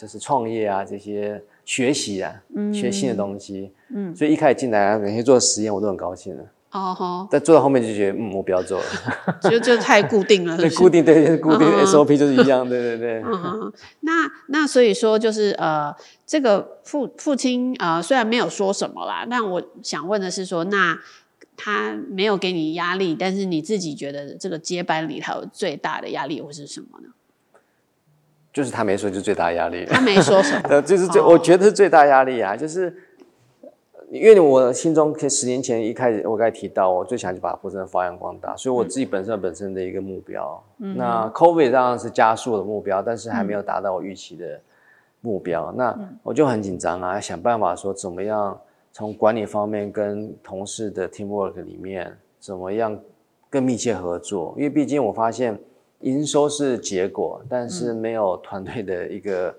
[0.04, 6.46] 就是创业啊，这些学习啊，嗯、学新的东西，嗯，所以一开始进来啊，每天做实验，我都很高兴的。
[6.72, 8.86] 哦吼，但做到后面就觉得，嗯，我不要做了，
[9.50, 10.76] 就就太固定了 是不是？
[10.76, 13.24] 对，固定对，固定 SOP 就是一样，对对对。
[13.24, 15.96] 嗯，那那所以说就是呃，
[16.28, 21.00] 这个父父亲呃虽然没有说什么啦，但我想问的是说，那
[21.56, 27.10] 他没有给你压力，但是你自己觉得这个接班里头最大的压力会是什么呢？
[28.54, 29.86] 就是他没说，就最大压力。
[29.86, 32.96] 他没说什么， 就是最，我觉得是最大压力啊，就是。
[34.12, 40.64] 因为我心中，十年前一开始，我刚才提到，我最想就把富森发扬光大，所以我自己本身本身的一个目标。
[40.78, 44.62] 嗯、那 COVID 当然是加速的目标，但是还没有达到我预期的
[45.22, 45.72] 目标。
[45.72, 48.56] 嗯、那我就很紧张啊，想办法说怎么样
[48.92, 52.96] 从管理方面跟同事的 teamwork 里面怎么样
[53.50, 55.58] 更密切合作，因为毕竟我发现
[56.04, 59.54] 营收是结果，但是没有团队的一个。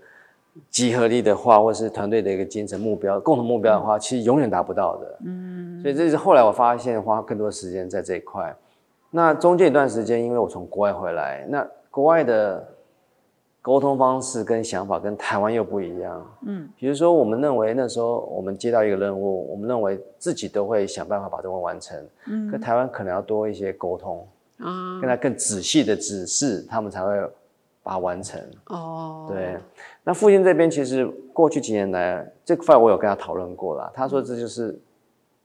[0.70, 5.18] 集合力的话，或是团队的一个精神目标、共同目标的话，其实永远达不到的。
[5.24, 8.54] 嗯，所以这是后来我发现，花更多时间在这一块。
[9.10, 12.64] 那中间一段时间，因为我从国外回来，那国外的
[13.60, 16.24] 沟通方式跟想法跟台湾又不一样。
[16.46, 21.98] 嗯，比如说，我们认为那时候我们接到一个任务，我们认为自己都会想办法把这个完成。
[22.28, 24.24] 嗯，可台湾可能要多一些沟通，
[24.58, 27.10] 啊，跟他更仔细的指示，他们才会。
[27.86, 29.58] 把它完成哦，对。
[30.04, 33.92] 那父亲这边其实过去几年来，这块我有跟他讨论过了。
[33.94, 34.80] 他说这就是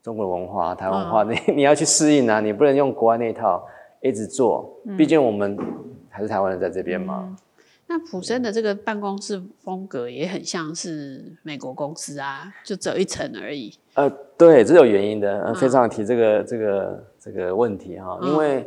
[0.01, 3.67] 中国文化、台湾文化，你、哦、 你要去适应啊，你不能用国外那一套
[4.01, 4.73] 一直做。
[4.97, 5.57] 毕竟我们
[6.09, 7.25] 还是台湾人在这边嘛。
[7.27, 7.37] 嗯、
[7.87, 13.73] 那普森的这个办公室风格也很像是美国公司啊，就走一层而已。
[13.95, 15.41] 呃，对，这有原因的。
[15.41, 18.65] 呃、非常提这个这个这个问题哈，因为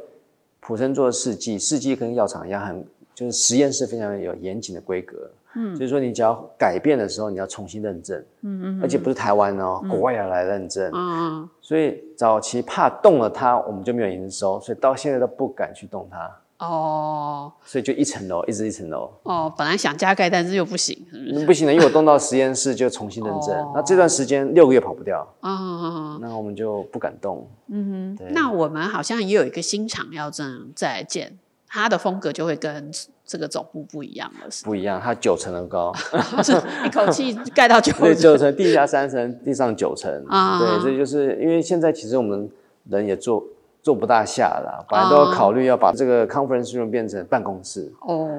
[0.62, 2.82] 普生做试剂，试剂跟药厂一样很。
[3.14, 21.46] 就是实验室非常有严谨的规格，嗯，所以说你只要改变的时候，你要重新认证，嗯嗯，而且不是台湾哦，嗯、国外要来认证，嗯，所以早期怕动了它，我们就没有营收，所以到现在都不敢去动它，哦，所以就一层楼一直一层楼，哦，本来想加盖，但是又不行，是不是？
[21.46, 31.38] 不行的，因为我动到实验室就重新认证，哦、那这段时间六个月跑不掉，啊、哦，那我们就不敢动，嗯哼，那我们好像也有一个新厂要正在建。
[31.74, 32.90] 它的风格就会跟
[33.24, 35.00] 这个总部不一样了，是不一样。
[35.02, 35.90] 它九层楼高，
[36.84, 38.02] 一口气盖到九层。
[38.04, 40.22] 对，九层，地下三层，地上九层。
[40.28, 42.46] 啊，对，这就是因为现在其实我们
[42.90, 43.42] 人也坐
[43.82, 47.92] 坐不大下了，本来都要考虑要把这个 conference room 变成办公室。
[48.00, 48.30] 哦，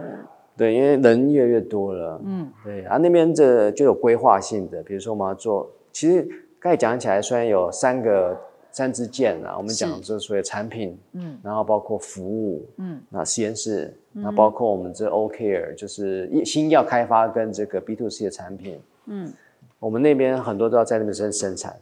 [0.57, 2.19] 对，因为人越来越多了。
[2.23, 6.27] 嗯，对啊，那边这就有规划性的，比如说我们要做，其实
[6.59, 8.35] 刚才讲起来虽然有三个。
[8.75, 19.31] 三支箭啊，我们讲这所谓产品，嗯，然后包括服务，嗯，那实验室，那包括我们这 OKR，就是新药开发跟这个 B to C 的产品，嗯，
[19.77, 21.75] 我们那边很多都要在那边生生产，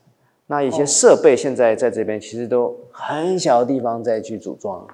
[0.52, 4.86] 那一些设备现在在这边其实都很小的地方再去组装，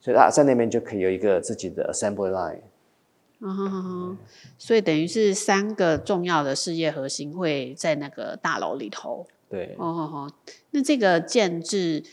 [0.00, 2.60] 所以它在那边就可以有一个自己的 assembly line。
[3.40, 4.18] 嗯哼哼哼，
[4.56, 9.26] 所以等于是三个重要的事业核心会在那个大楼里头。
[9.48, 10.32] 对，哦哦哦，
[10.70, 12.04] 那这个建制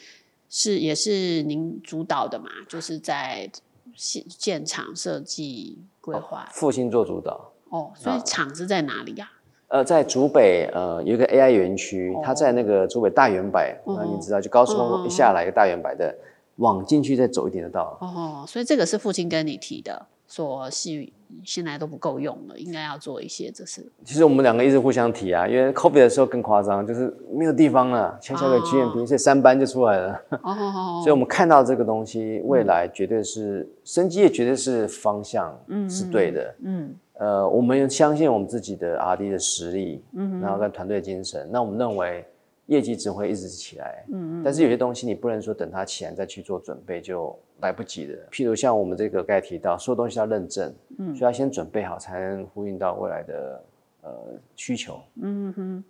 [0.49, 2.49] 是也是您主导的嘛？
[2.67, 3.51] 就是在
[3.93, 7.51] 现建厂设计规划，复兴做主导。
[7.69, 9.29] 哦，所以厂是在哪里呀？
[9.69, 16.15] 呃，在竹北呃有一个 AI 园区，它在那个竹北大圆柏，那你知道，就高速公路一下来一个大圆柏的，
[16.55, 17.97] 往进去再走一点就到了。
[17.99, 21.11] 哦，所以这个是父亲跟你提的，说是
[21.43, 23.85] 现在都不够用了，应该要做一些，这是。
[24.05, 30.21] 其实我们两个一直互相提啊，因为 COVID 的时候更夸张，就是没有地方了，签下个 GMP，所以三班就出来了。
[30.43, 36.95] 哦，所以我们看到这个东西，未来绝对是生机业，绝对是方向，嗯，是对的，嗯。
[37.19, 42.23] 呃，我们相信我们自己的 R&D 的实力，嗯，然后跟团队精神，那我们认为
[42.67, 44.43] 业绩只会一直起来，嗯嗯。
[44.43, 48.19] 但是有些东西你不能说等它起来再去做准备就来不及了。
[48.31, 53.63] 譬如像我们这个刚才提到，所有东西要认证，嗯，所以要先准备好，才能呼应到未来的
[54.01, 54.11] 呃
[54.55, 54.99] 需求。
[55.19, 55.83] 嗯哼，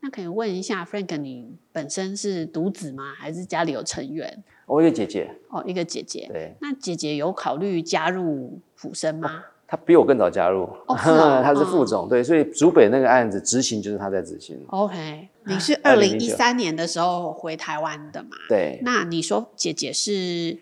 [0.00, 3.14] 那可以问一下 Frank，你本身是独子吗？
[3.16, 4.42] 还是家里有成员？
[4.66, 5.30] 我一个姐姐。
[5.50, 6.26] 哦，一个姐姐。
[6.28, 6.54] 对。
[6.60, 9.28] 那姐姐有考虑加入普生吗？
[9.28, 14.62] 啊他比我更早加入，哦 是啊、他是副总，哦、对，所以竹北那个案子执行就是他在执行。
[14.68, 18.36] OK， 你是二零一三年的时候回台湾的嘛？
[18.50, 18.78] 对。
[18.82, 20.58] 那你说姐姐是？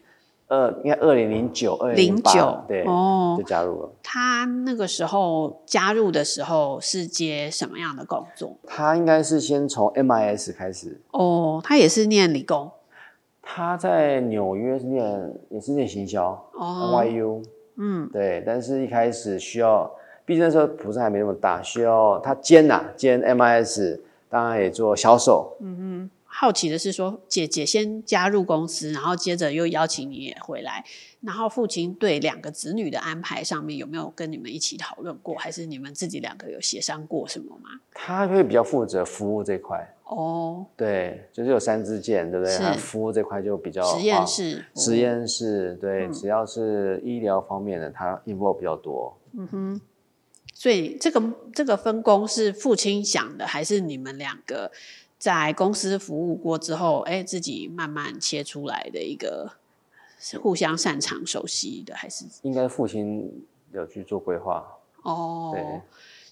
[0.47, 3.91] 呃，应该二零零九、二零零九，对，哦，就加入了。
[4.01, 8.57] 他那个时候加入的时候是接什么样的工作？
[8.65, 11.01] 他应该是先从 MIS 开始。
[11.11, 12.71] 哦，他也是念理工。
[13.43, 16.31] 他在纽约是念，也是念行销。
[16.53, 17.43] 哦，NYU。
[17.83, 19.91] 嗯，对，但是一开始需要，
[20.27, 25.57] 毕竟那时候普生还没那么大，需要他兼呐、啊，兼 MIS，当然也做销售。
[25.61, 26.11] 嗯哼，
[26.41, 30.83] 好奇的是说，姐姐先加入公司，然后接着又邀请你也回来。
[31.21, 37.79] 然后父亲对两个子女的安排上面有没有跟你们一起讨论过，还是你们自己两个有协商过什么吗？
[37.93, 42.57] 他会比较负责服务这块哦，对，就是有三支箭，对不对？
[42.57, 49.15] 他服务这块就比较实验室，实验室对，只要是医疗方面的，他 involve 比较多。
[49.35, 49.81] 嗯哼，
[50.55, 51.23] 所以这个
[51.53, 54.73] 这个分工是父亲想的，还是你们两个
[55.21, 59.53] 在公司服务过之后，哎，自己慢慢切出来的一个？
[60.23, 63.43] 是互相擅长、熟悉的，还是应该父亲
[63.73, 64.67] 有去做规划
[65.03, 65.53] 哦？
[65.55, 65.81] 对，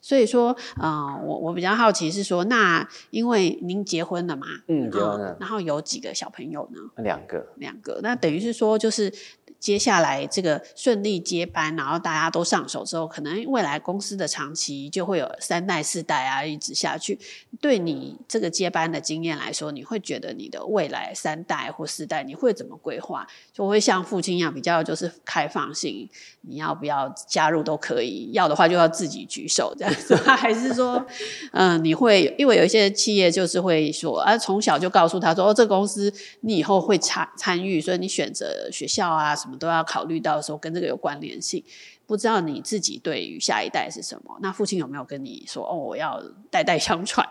[0.02, 6.80] 所以说，啊、呃，我我比较好奇是说，那因为您结婚了嘛，嗯，结婚了，然后有几个小朋友呢？
[7.02, 9.12] 两个，两个，那等于是说就是。
[9.60, 17.18] 接下来这个顺利接班，然后大家都上手之后，可能未来公司的长期就会有三代四代啊一直下去。
[17.60, 23.26] 对你这个接班的经验来说，你会觉得你的未来三代或四代你会怎么规划？
[23.52, 26.08] 就会像父亲一样比较就是开放性，
[26.42, 31.04] 你要不要加入都可以，要的话就要自己举手这样子， 还是说，
[31.50, 39.47] 嗯，你会因为有一些企业就是会说啊，从小就告诉他说哦，这个公司你以后会参参与，所以你选择学校啊什么。
[39.48, 41.64] 我们都要考虑到说，跟这个有关联性。
[42.06, 44.38] 不知道你自己对于下一代是什么？
[44.42, 45.74] 那父亲有没有跟你说哦？
[45.74, 47.26] 我要代代相传。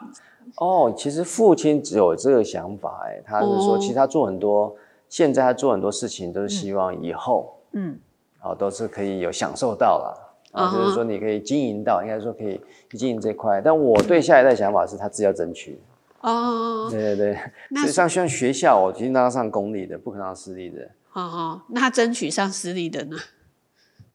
[0.55, 4.75] 哦，其实父亲只有这个想法，哎，他是说，其实他做很多，哦、
[5.07, 7.99] 现在他做很多事情都是希望以后，嗯，
[8.41, 12.59] 哦，都是可以有享受到了，啊、嗯，就是说你可以经营到，应该说可以
[12.91, 13.61] 经营这块。
[13.61, 15.79] 但我对下一代想法是他自己要争取。
[16.21, 17.39] 哦，对对对，
[17.69, 20.89] 那所以像像学校，我决定让他上公立的，不可能上私立的。
[21.17, 23.17] 哦哦，那争取上私立的呢？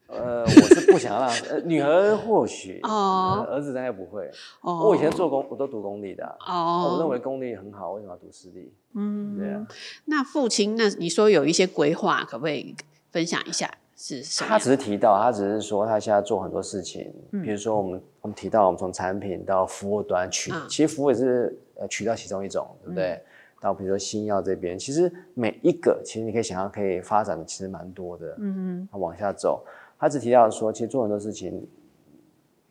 [0.07, 4.29] 呃，我是不想让 呃女儿或许哦、呃，儿子应该不会。
[4.61, 6.23] 哦，我以前做公，我都读公立的。
[6.47, 8.71] 哦，我认为公立很好，为什么要读私立？
[8.95, 9.65] 嗯，对啊。
[10.05, 12.75] 那父亲，那你说有一些规划，可不可以
[13.11, 13.69] 分享一下？
[13.97, 14.49] 是什么？
[14.49, 23.11] 他只是提到，他只是说他现在做很多事情，嗯、比如说我们我们提到我们从产品到服务端取，嗯、其实服务也是呃取到其中一种，对不对？
[23.13, 23.21] 嗯
[23.63, 28.35] 到比如说新药这边，其实每一个其实你可以想象可以发展的其实蛮多的。
[28.39, 29.65] 嗯哼，往下走，
[29.97, 31.65] 他只提到说，其实做很多事情，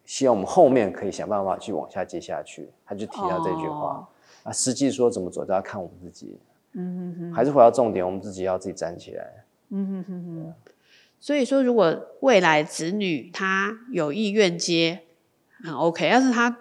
[0.04, 2.68] 希望我们后面可以想办法去往下接下去。
[2.84, 4.06] 他就提到这句话。
[4.06, 4.06] 哦、
[4.42, 6.38] 啊，实际说怎么走，都要看我们自己。
[6.74, 9.44] 嗯哼哼，还是回到重点，我们自己要自己站起来。
[9.70, 10.54] 嗯哼哼哼。
[11.18, 15.00] 所以说，如果未来子女他有意愿接，
[15.64, 16.58] 很 OK，要是他。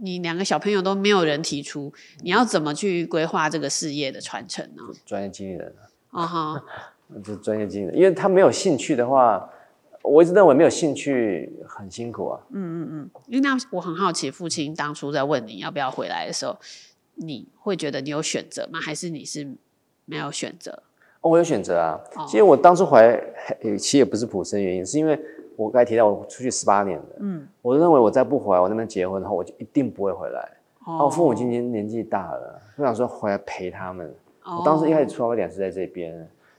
[0.00, 1.92] 你两个小朋友都没有人提出，
[2.22, 4.82] 你要怎么去规划这个事业的传承呢？
[5.04, 5.74] 专业经理人
[6.10, 6.64] 啊哈，
[7.24, 9.50] 就 专业经理人，因为他没有兴趣的话，
[10.02, 12.40] 我一直认为没有兴趣很辛苦啊。
[12.50, 16.58] 嗯嗯嗯，因为那我很好奇，父亲当初在问你要不要回来的时候，
[17.14, 18.78] 你会觉得你有选择吗？
[18.80, 19.46] 还是你是
[20.04, 20.82] 没有选择？
[21.20, 21.98] 哦，我有选择啊。
[22.14, 23.20] 哦、其实我当初回来，
[23.76, 25.18] 其实也不是普生原因，是因为。
[25.58, 30.48] 我刚才提到我出去十八年了，嗯，我认为我再不回来，我那边结婚的话，我就一定不会回来。
[30.86, 34.06] 哦，我父母今年年纪大了，我想说回来陪他们。
[34.44, 36.14] 哦，我当时一开始出发点是在这边，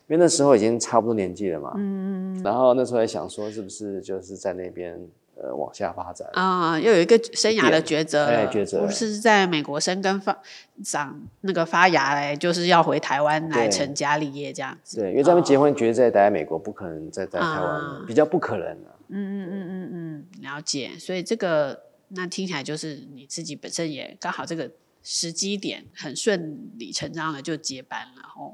[0.08, 5.00] 因为那时候已经差不多年纪了嘛，嗯，然后那时候还想说是不是就是在那边
[5.42, 10.38] 呃往下发展啊、呃，又有一个生涯的抉择，哎，抉择不是在美国生根发
[10.84, 14.98] 长那个发芽嘞，就是要回台湾来成家立业这样子。
[15.00, 18.68] 对，因为他们结婚决定在待在美国，不可能再在台湾、啊，比较不可能。
[19.08, 20.92] 嗯嗯嗯嗯嗯，了解。
[21.00, 24.70] 所以这个那听起来就是你自己本身也刚好这个
[25.04, 28.54] 时机点很顺理成章的就接班了哦。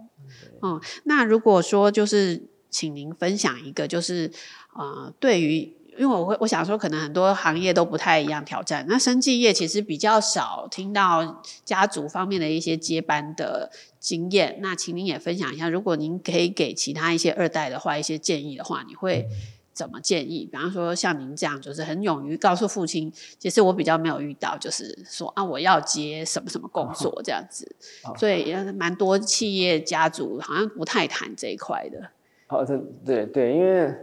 [0.61, 4.31] 嗯，那如果说就是请您分享一个，就是
[4.73, 5.73] 呃，对于。
[5.97, 8.85] 因为我会我想说，可能很多行业都不太一样挑战。
[8.87, 14.59] 那生技业其实比较少听到家族方面的一些接班的经验。
[14.61, 19.25] 那请您也分享一下，如果您可以给其他一些二代的话一些建议的话，你会
[19.73, 20.45] 怎么建议？
[20.51, 27.73] 比方说像您这样，就是很勇于告诉父亲，其实我比较没有遇到，就是说啊，我要接什么什么工作这样子。
[28.17, 32.09] 所以也蛮多企业家族好像不太谈这一块的。
[32.47, 33.95] 好，这对对，因为。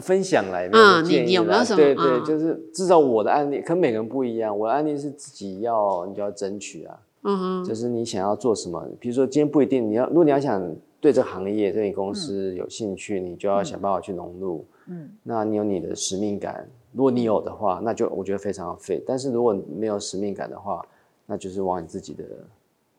[0.00, 1.76] 分享来的嗯，你你有没有什么？
[1.76, 4.56] 对对，嗯、就是至少我的案例，可每个人不一样。
[4.56, 6.98] 我的案例是自己要，你就要争取啊。
[7.22, 10.62] 嗯哼，就是你想要做什么，比如说今天不一定你要，如果你要想
[11.00, 14.64] 对这个行业、对你公司有兴趣，嗯、你就要想办法去融入。
[14.88, 19.02] 嗯，那你有你的使命感，如果你有的话，那就我觉得非常 fit。
[19.06, 20.84] 但是如果没有使命感的话，
[21.24, 22.24] 那就是往你自己的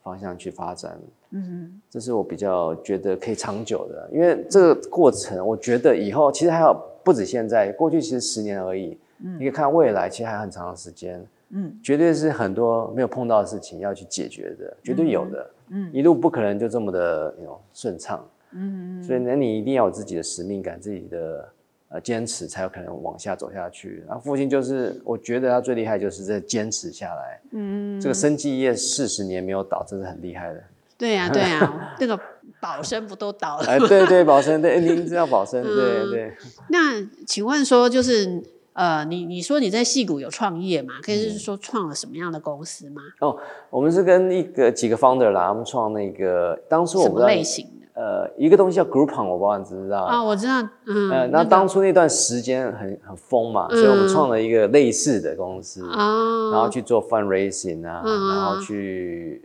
[0.01, 0.99] 方向去发展。
[1.35, 6.73] 嗯，这是我比较觉得可以长久的，因为这个过程，我觉得以后其实还有
[7.03, 8.97] 不止现在，过去其实十年而已。
[9.23, 11.21] 嗯，你可以看未来，其实还有很长的时间。
[11.49, 15.49] 嗯，绝对是很多没有碰到的事情要去解决的，绝对有的。
[15.69, 18.25] 嗯，一路不可能就这么的有顺畅。
[18.51, 21.49] 嗯，所以那你一定要有自己的使命感，自己的
[21.89, 24.03] 呃坚持，才有可能往下走下去。
[24.07, 27.41] 然后父亲就是，我觉得他最厉害就是在坚持下来。
[27.51, 30.63] 嗯，这个生技业四十年没有倒，真是很厉害的。
[30.97, 32.17] 对呀、啊，对呀、 啊，那个
[32.61, 33.65] 保生不都倒了？
[33.67, 36.33] 哎，对对，保生，对， 您知道保生，对对。
[36.69, 38.41] 那请问说，就是
[38.73, 40.95] 呃，你你说你在戏谷有创业嘛？
[41.03, 43.01] 可以是说创了什么样的公司吗？
[43.19, 43.37] 哦，
[43.69, 48.01] 我们是跟一个几个 founder 啦，他们创那个当初我们什么类型的？
[48.01, 50.23] 呃，一个东西叫 Groupon，我不知道你知不知道啊？
[50.23, 51.09] 我知道，嗯。
[51.11, 59.41] 呃，那当初那段时间很很疯嘛、嗯，所以我们创了一个类似的公司啊、嗯，然后去做 fundraising 啊、嗯，然后去。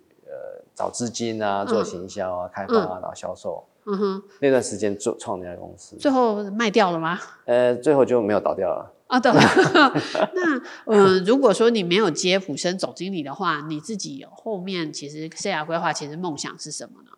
[0.81, 3.63] 找资金啊，做行销啊、嗯，开发啊，然后销售。
[3.85, 7.19] 嗯哼，那段时间做创那家公司，最后卖掉了吗？
[7.45, 8.91] 呃，最后就没有倒掉了。
[9.09, 9.31] 啊，对。
[10.33, 10.57] 那
[10.87, 17.11] 嗯、呃，如果说你没有接普生总经理的话，你自己后面其实生涯规划，其实梦想是什么呢？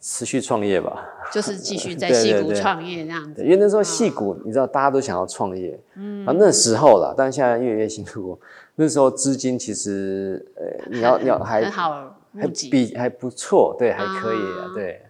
[0.00, 3.34] 持续创业吧，就是继续在戏谷创业这样子。
[3.34, 5.78] 对对对，因为那时候戏谷、嗯，你知道，大家都想要创业。
[5.94, 6.26] 嗯。
[6.26, 8.40] 啊，那时候啦，但是现在越来越辛苦。
[8.76, 12.18] 那时候资金其实，呃，你要你要还很好。
[12.34, 15.02] 还比还不错，对，还可以啊，对。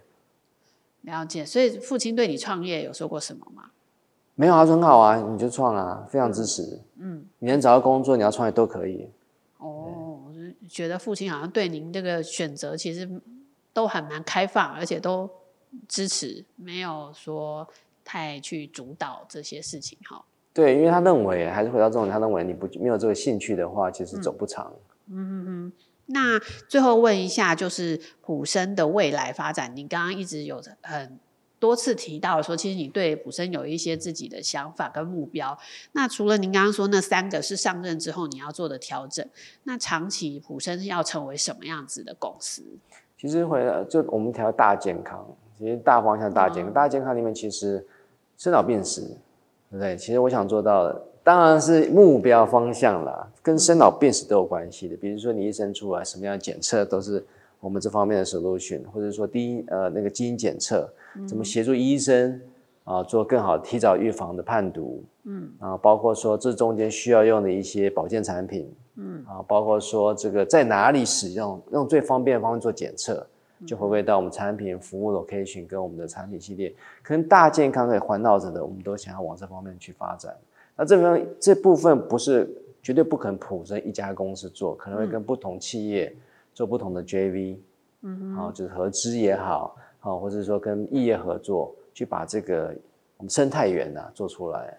[1.02, 3.70] 了解，所以父亲对你创业有说过什么吗？
[4.34, 6.80] 没有啊，很好啊，你就创啊，非常支持。
[6.98, 9.08] 嗯，你能找到工作，你要创业都可以。
[9.58, 13.08] 哦，我就觉得父亲好像对您这个选择其实
[13.72, 15.28] 都还蛮开放，而且都
[15.88, 17.68] 支持，没有说
[18.04, 20.24] 太去主导这些事情哈。
[20.54, 24.72] 对，因为他认为，还是回到这种，他认为你不没有这个兴趣的话，其实走不长。
[25.08, 25.72] 嗯嗯嗯。
[26.12, 26.38] 那
[26.68, 31.18] 最后问一下，就是普生的未来发展，你刚刚一直有很
[31.58, 35.58] 多次提到说，其实你对普生有一些自己的想法跟目标。
[35.92, 39.26] 那除了您刚刚说那三个是上任之后你要做的调整，
[39.64, 42.62] 那长期普生要成为什么样子的公司？
[43.16, 45.26] 其实回来就我们调大健康，
[45.58, 47.86] 其实大方向大健康，嗯、大健康里面其实
[48.36, 49.02] 生老病死，
[49.70, 49.96] 对不对？
[49.96, 51.06] 其实我想做到的。
[51.24, 54.96] 当然是目标方向啦，跟生老病死都有关系的。
[54.96, 57.24] 比如说你一生出来什么样的检测，都是
[57.60, 60.92] 我们这方面的 solution，或者说第一呃那个基因检测，
[61.28, 62.40] 怎么协助医生
[62.82, 73.24] 啊做更好提早预防的判读，嗯，啊包括说这中间需要用的一些保健产品，嗯，啊包括说这个在哪里使用，用最方便的方式做检测，
[73.64, 80.34] 就回归到我们产品服务 location 跟我们的产品系列，可能大健康可以环绕着的，我们都想要往这方面去发展。
[80.76, 82.48] 那这边这部分不是
[82.82, 86.14] 绝对不可能普生一家公司做，可能会跟不同企业
[86.54, 87.56] 做不同的 JV，
[88.02, 92.74] 嗯，好，就是合资也好，好，或者说跟异业合作，去把这个
[93.18, 94.78] 我们生态园呐做出来。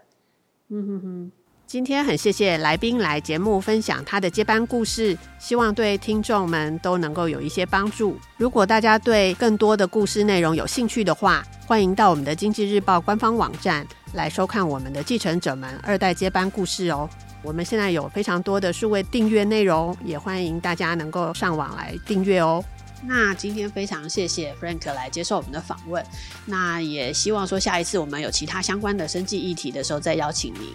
[0.70, 1.32] 嗯哼哼。
[1.66, 8.16] 今天很谢谢来宾来节目分享他的接班故事，希望对听众们都能够有一些帮助。
[8.38, 17.10] 如果大家对更多的故事内容有兴趣的话，欢迎到我们的经济日报官方网站来收看我们的继承者们二代接班故事哦。
[17.42, 22.64] 我们现在有非常多的数位订阅内容，也欢迎大家能够上网来订阅哦。
[23.06, 26.02] 那今天非常谢谢 Frank 来接受我们的访问，
[26.46, 30.74] 那也希望说下一次我们有其他相关的生计议题的时候再邀请您。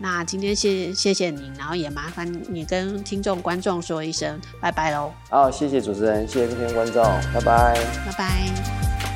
[0.00, 5.12] 那今天谢谢谢您，然后也麻烦你跟听众观众说一声拜拜喽。
[5.28, 7.74] 好，谢谢主持人，谢谢各位观众，拜拜，
[8.04, 9.09] 拜拜。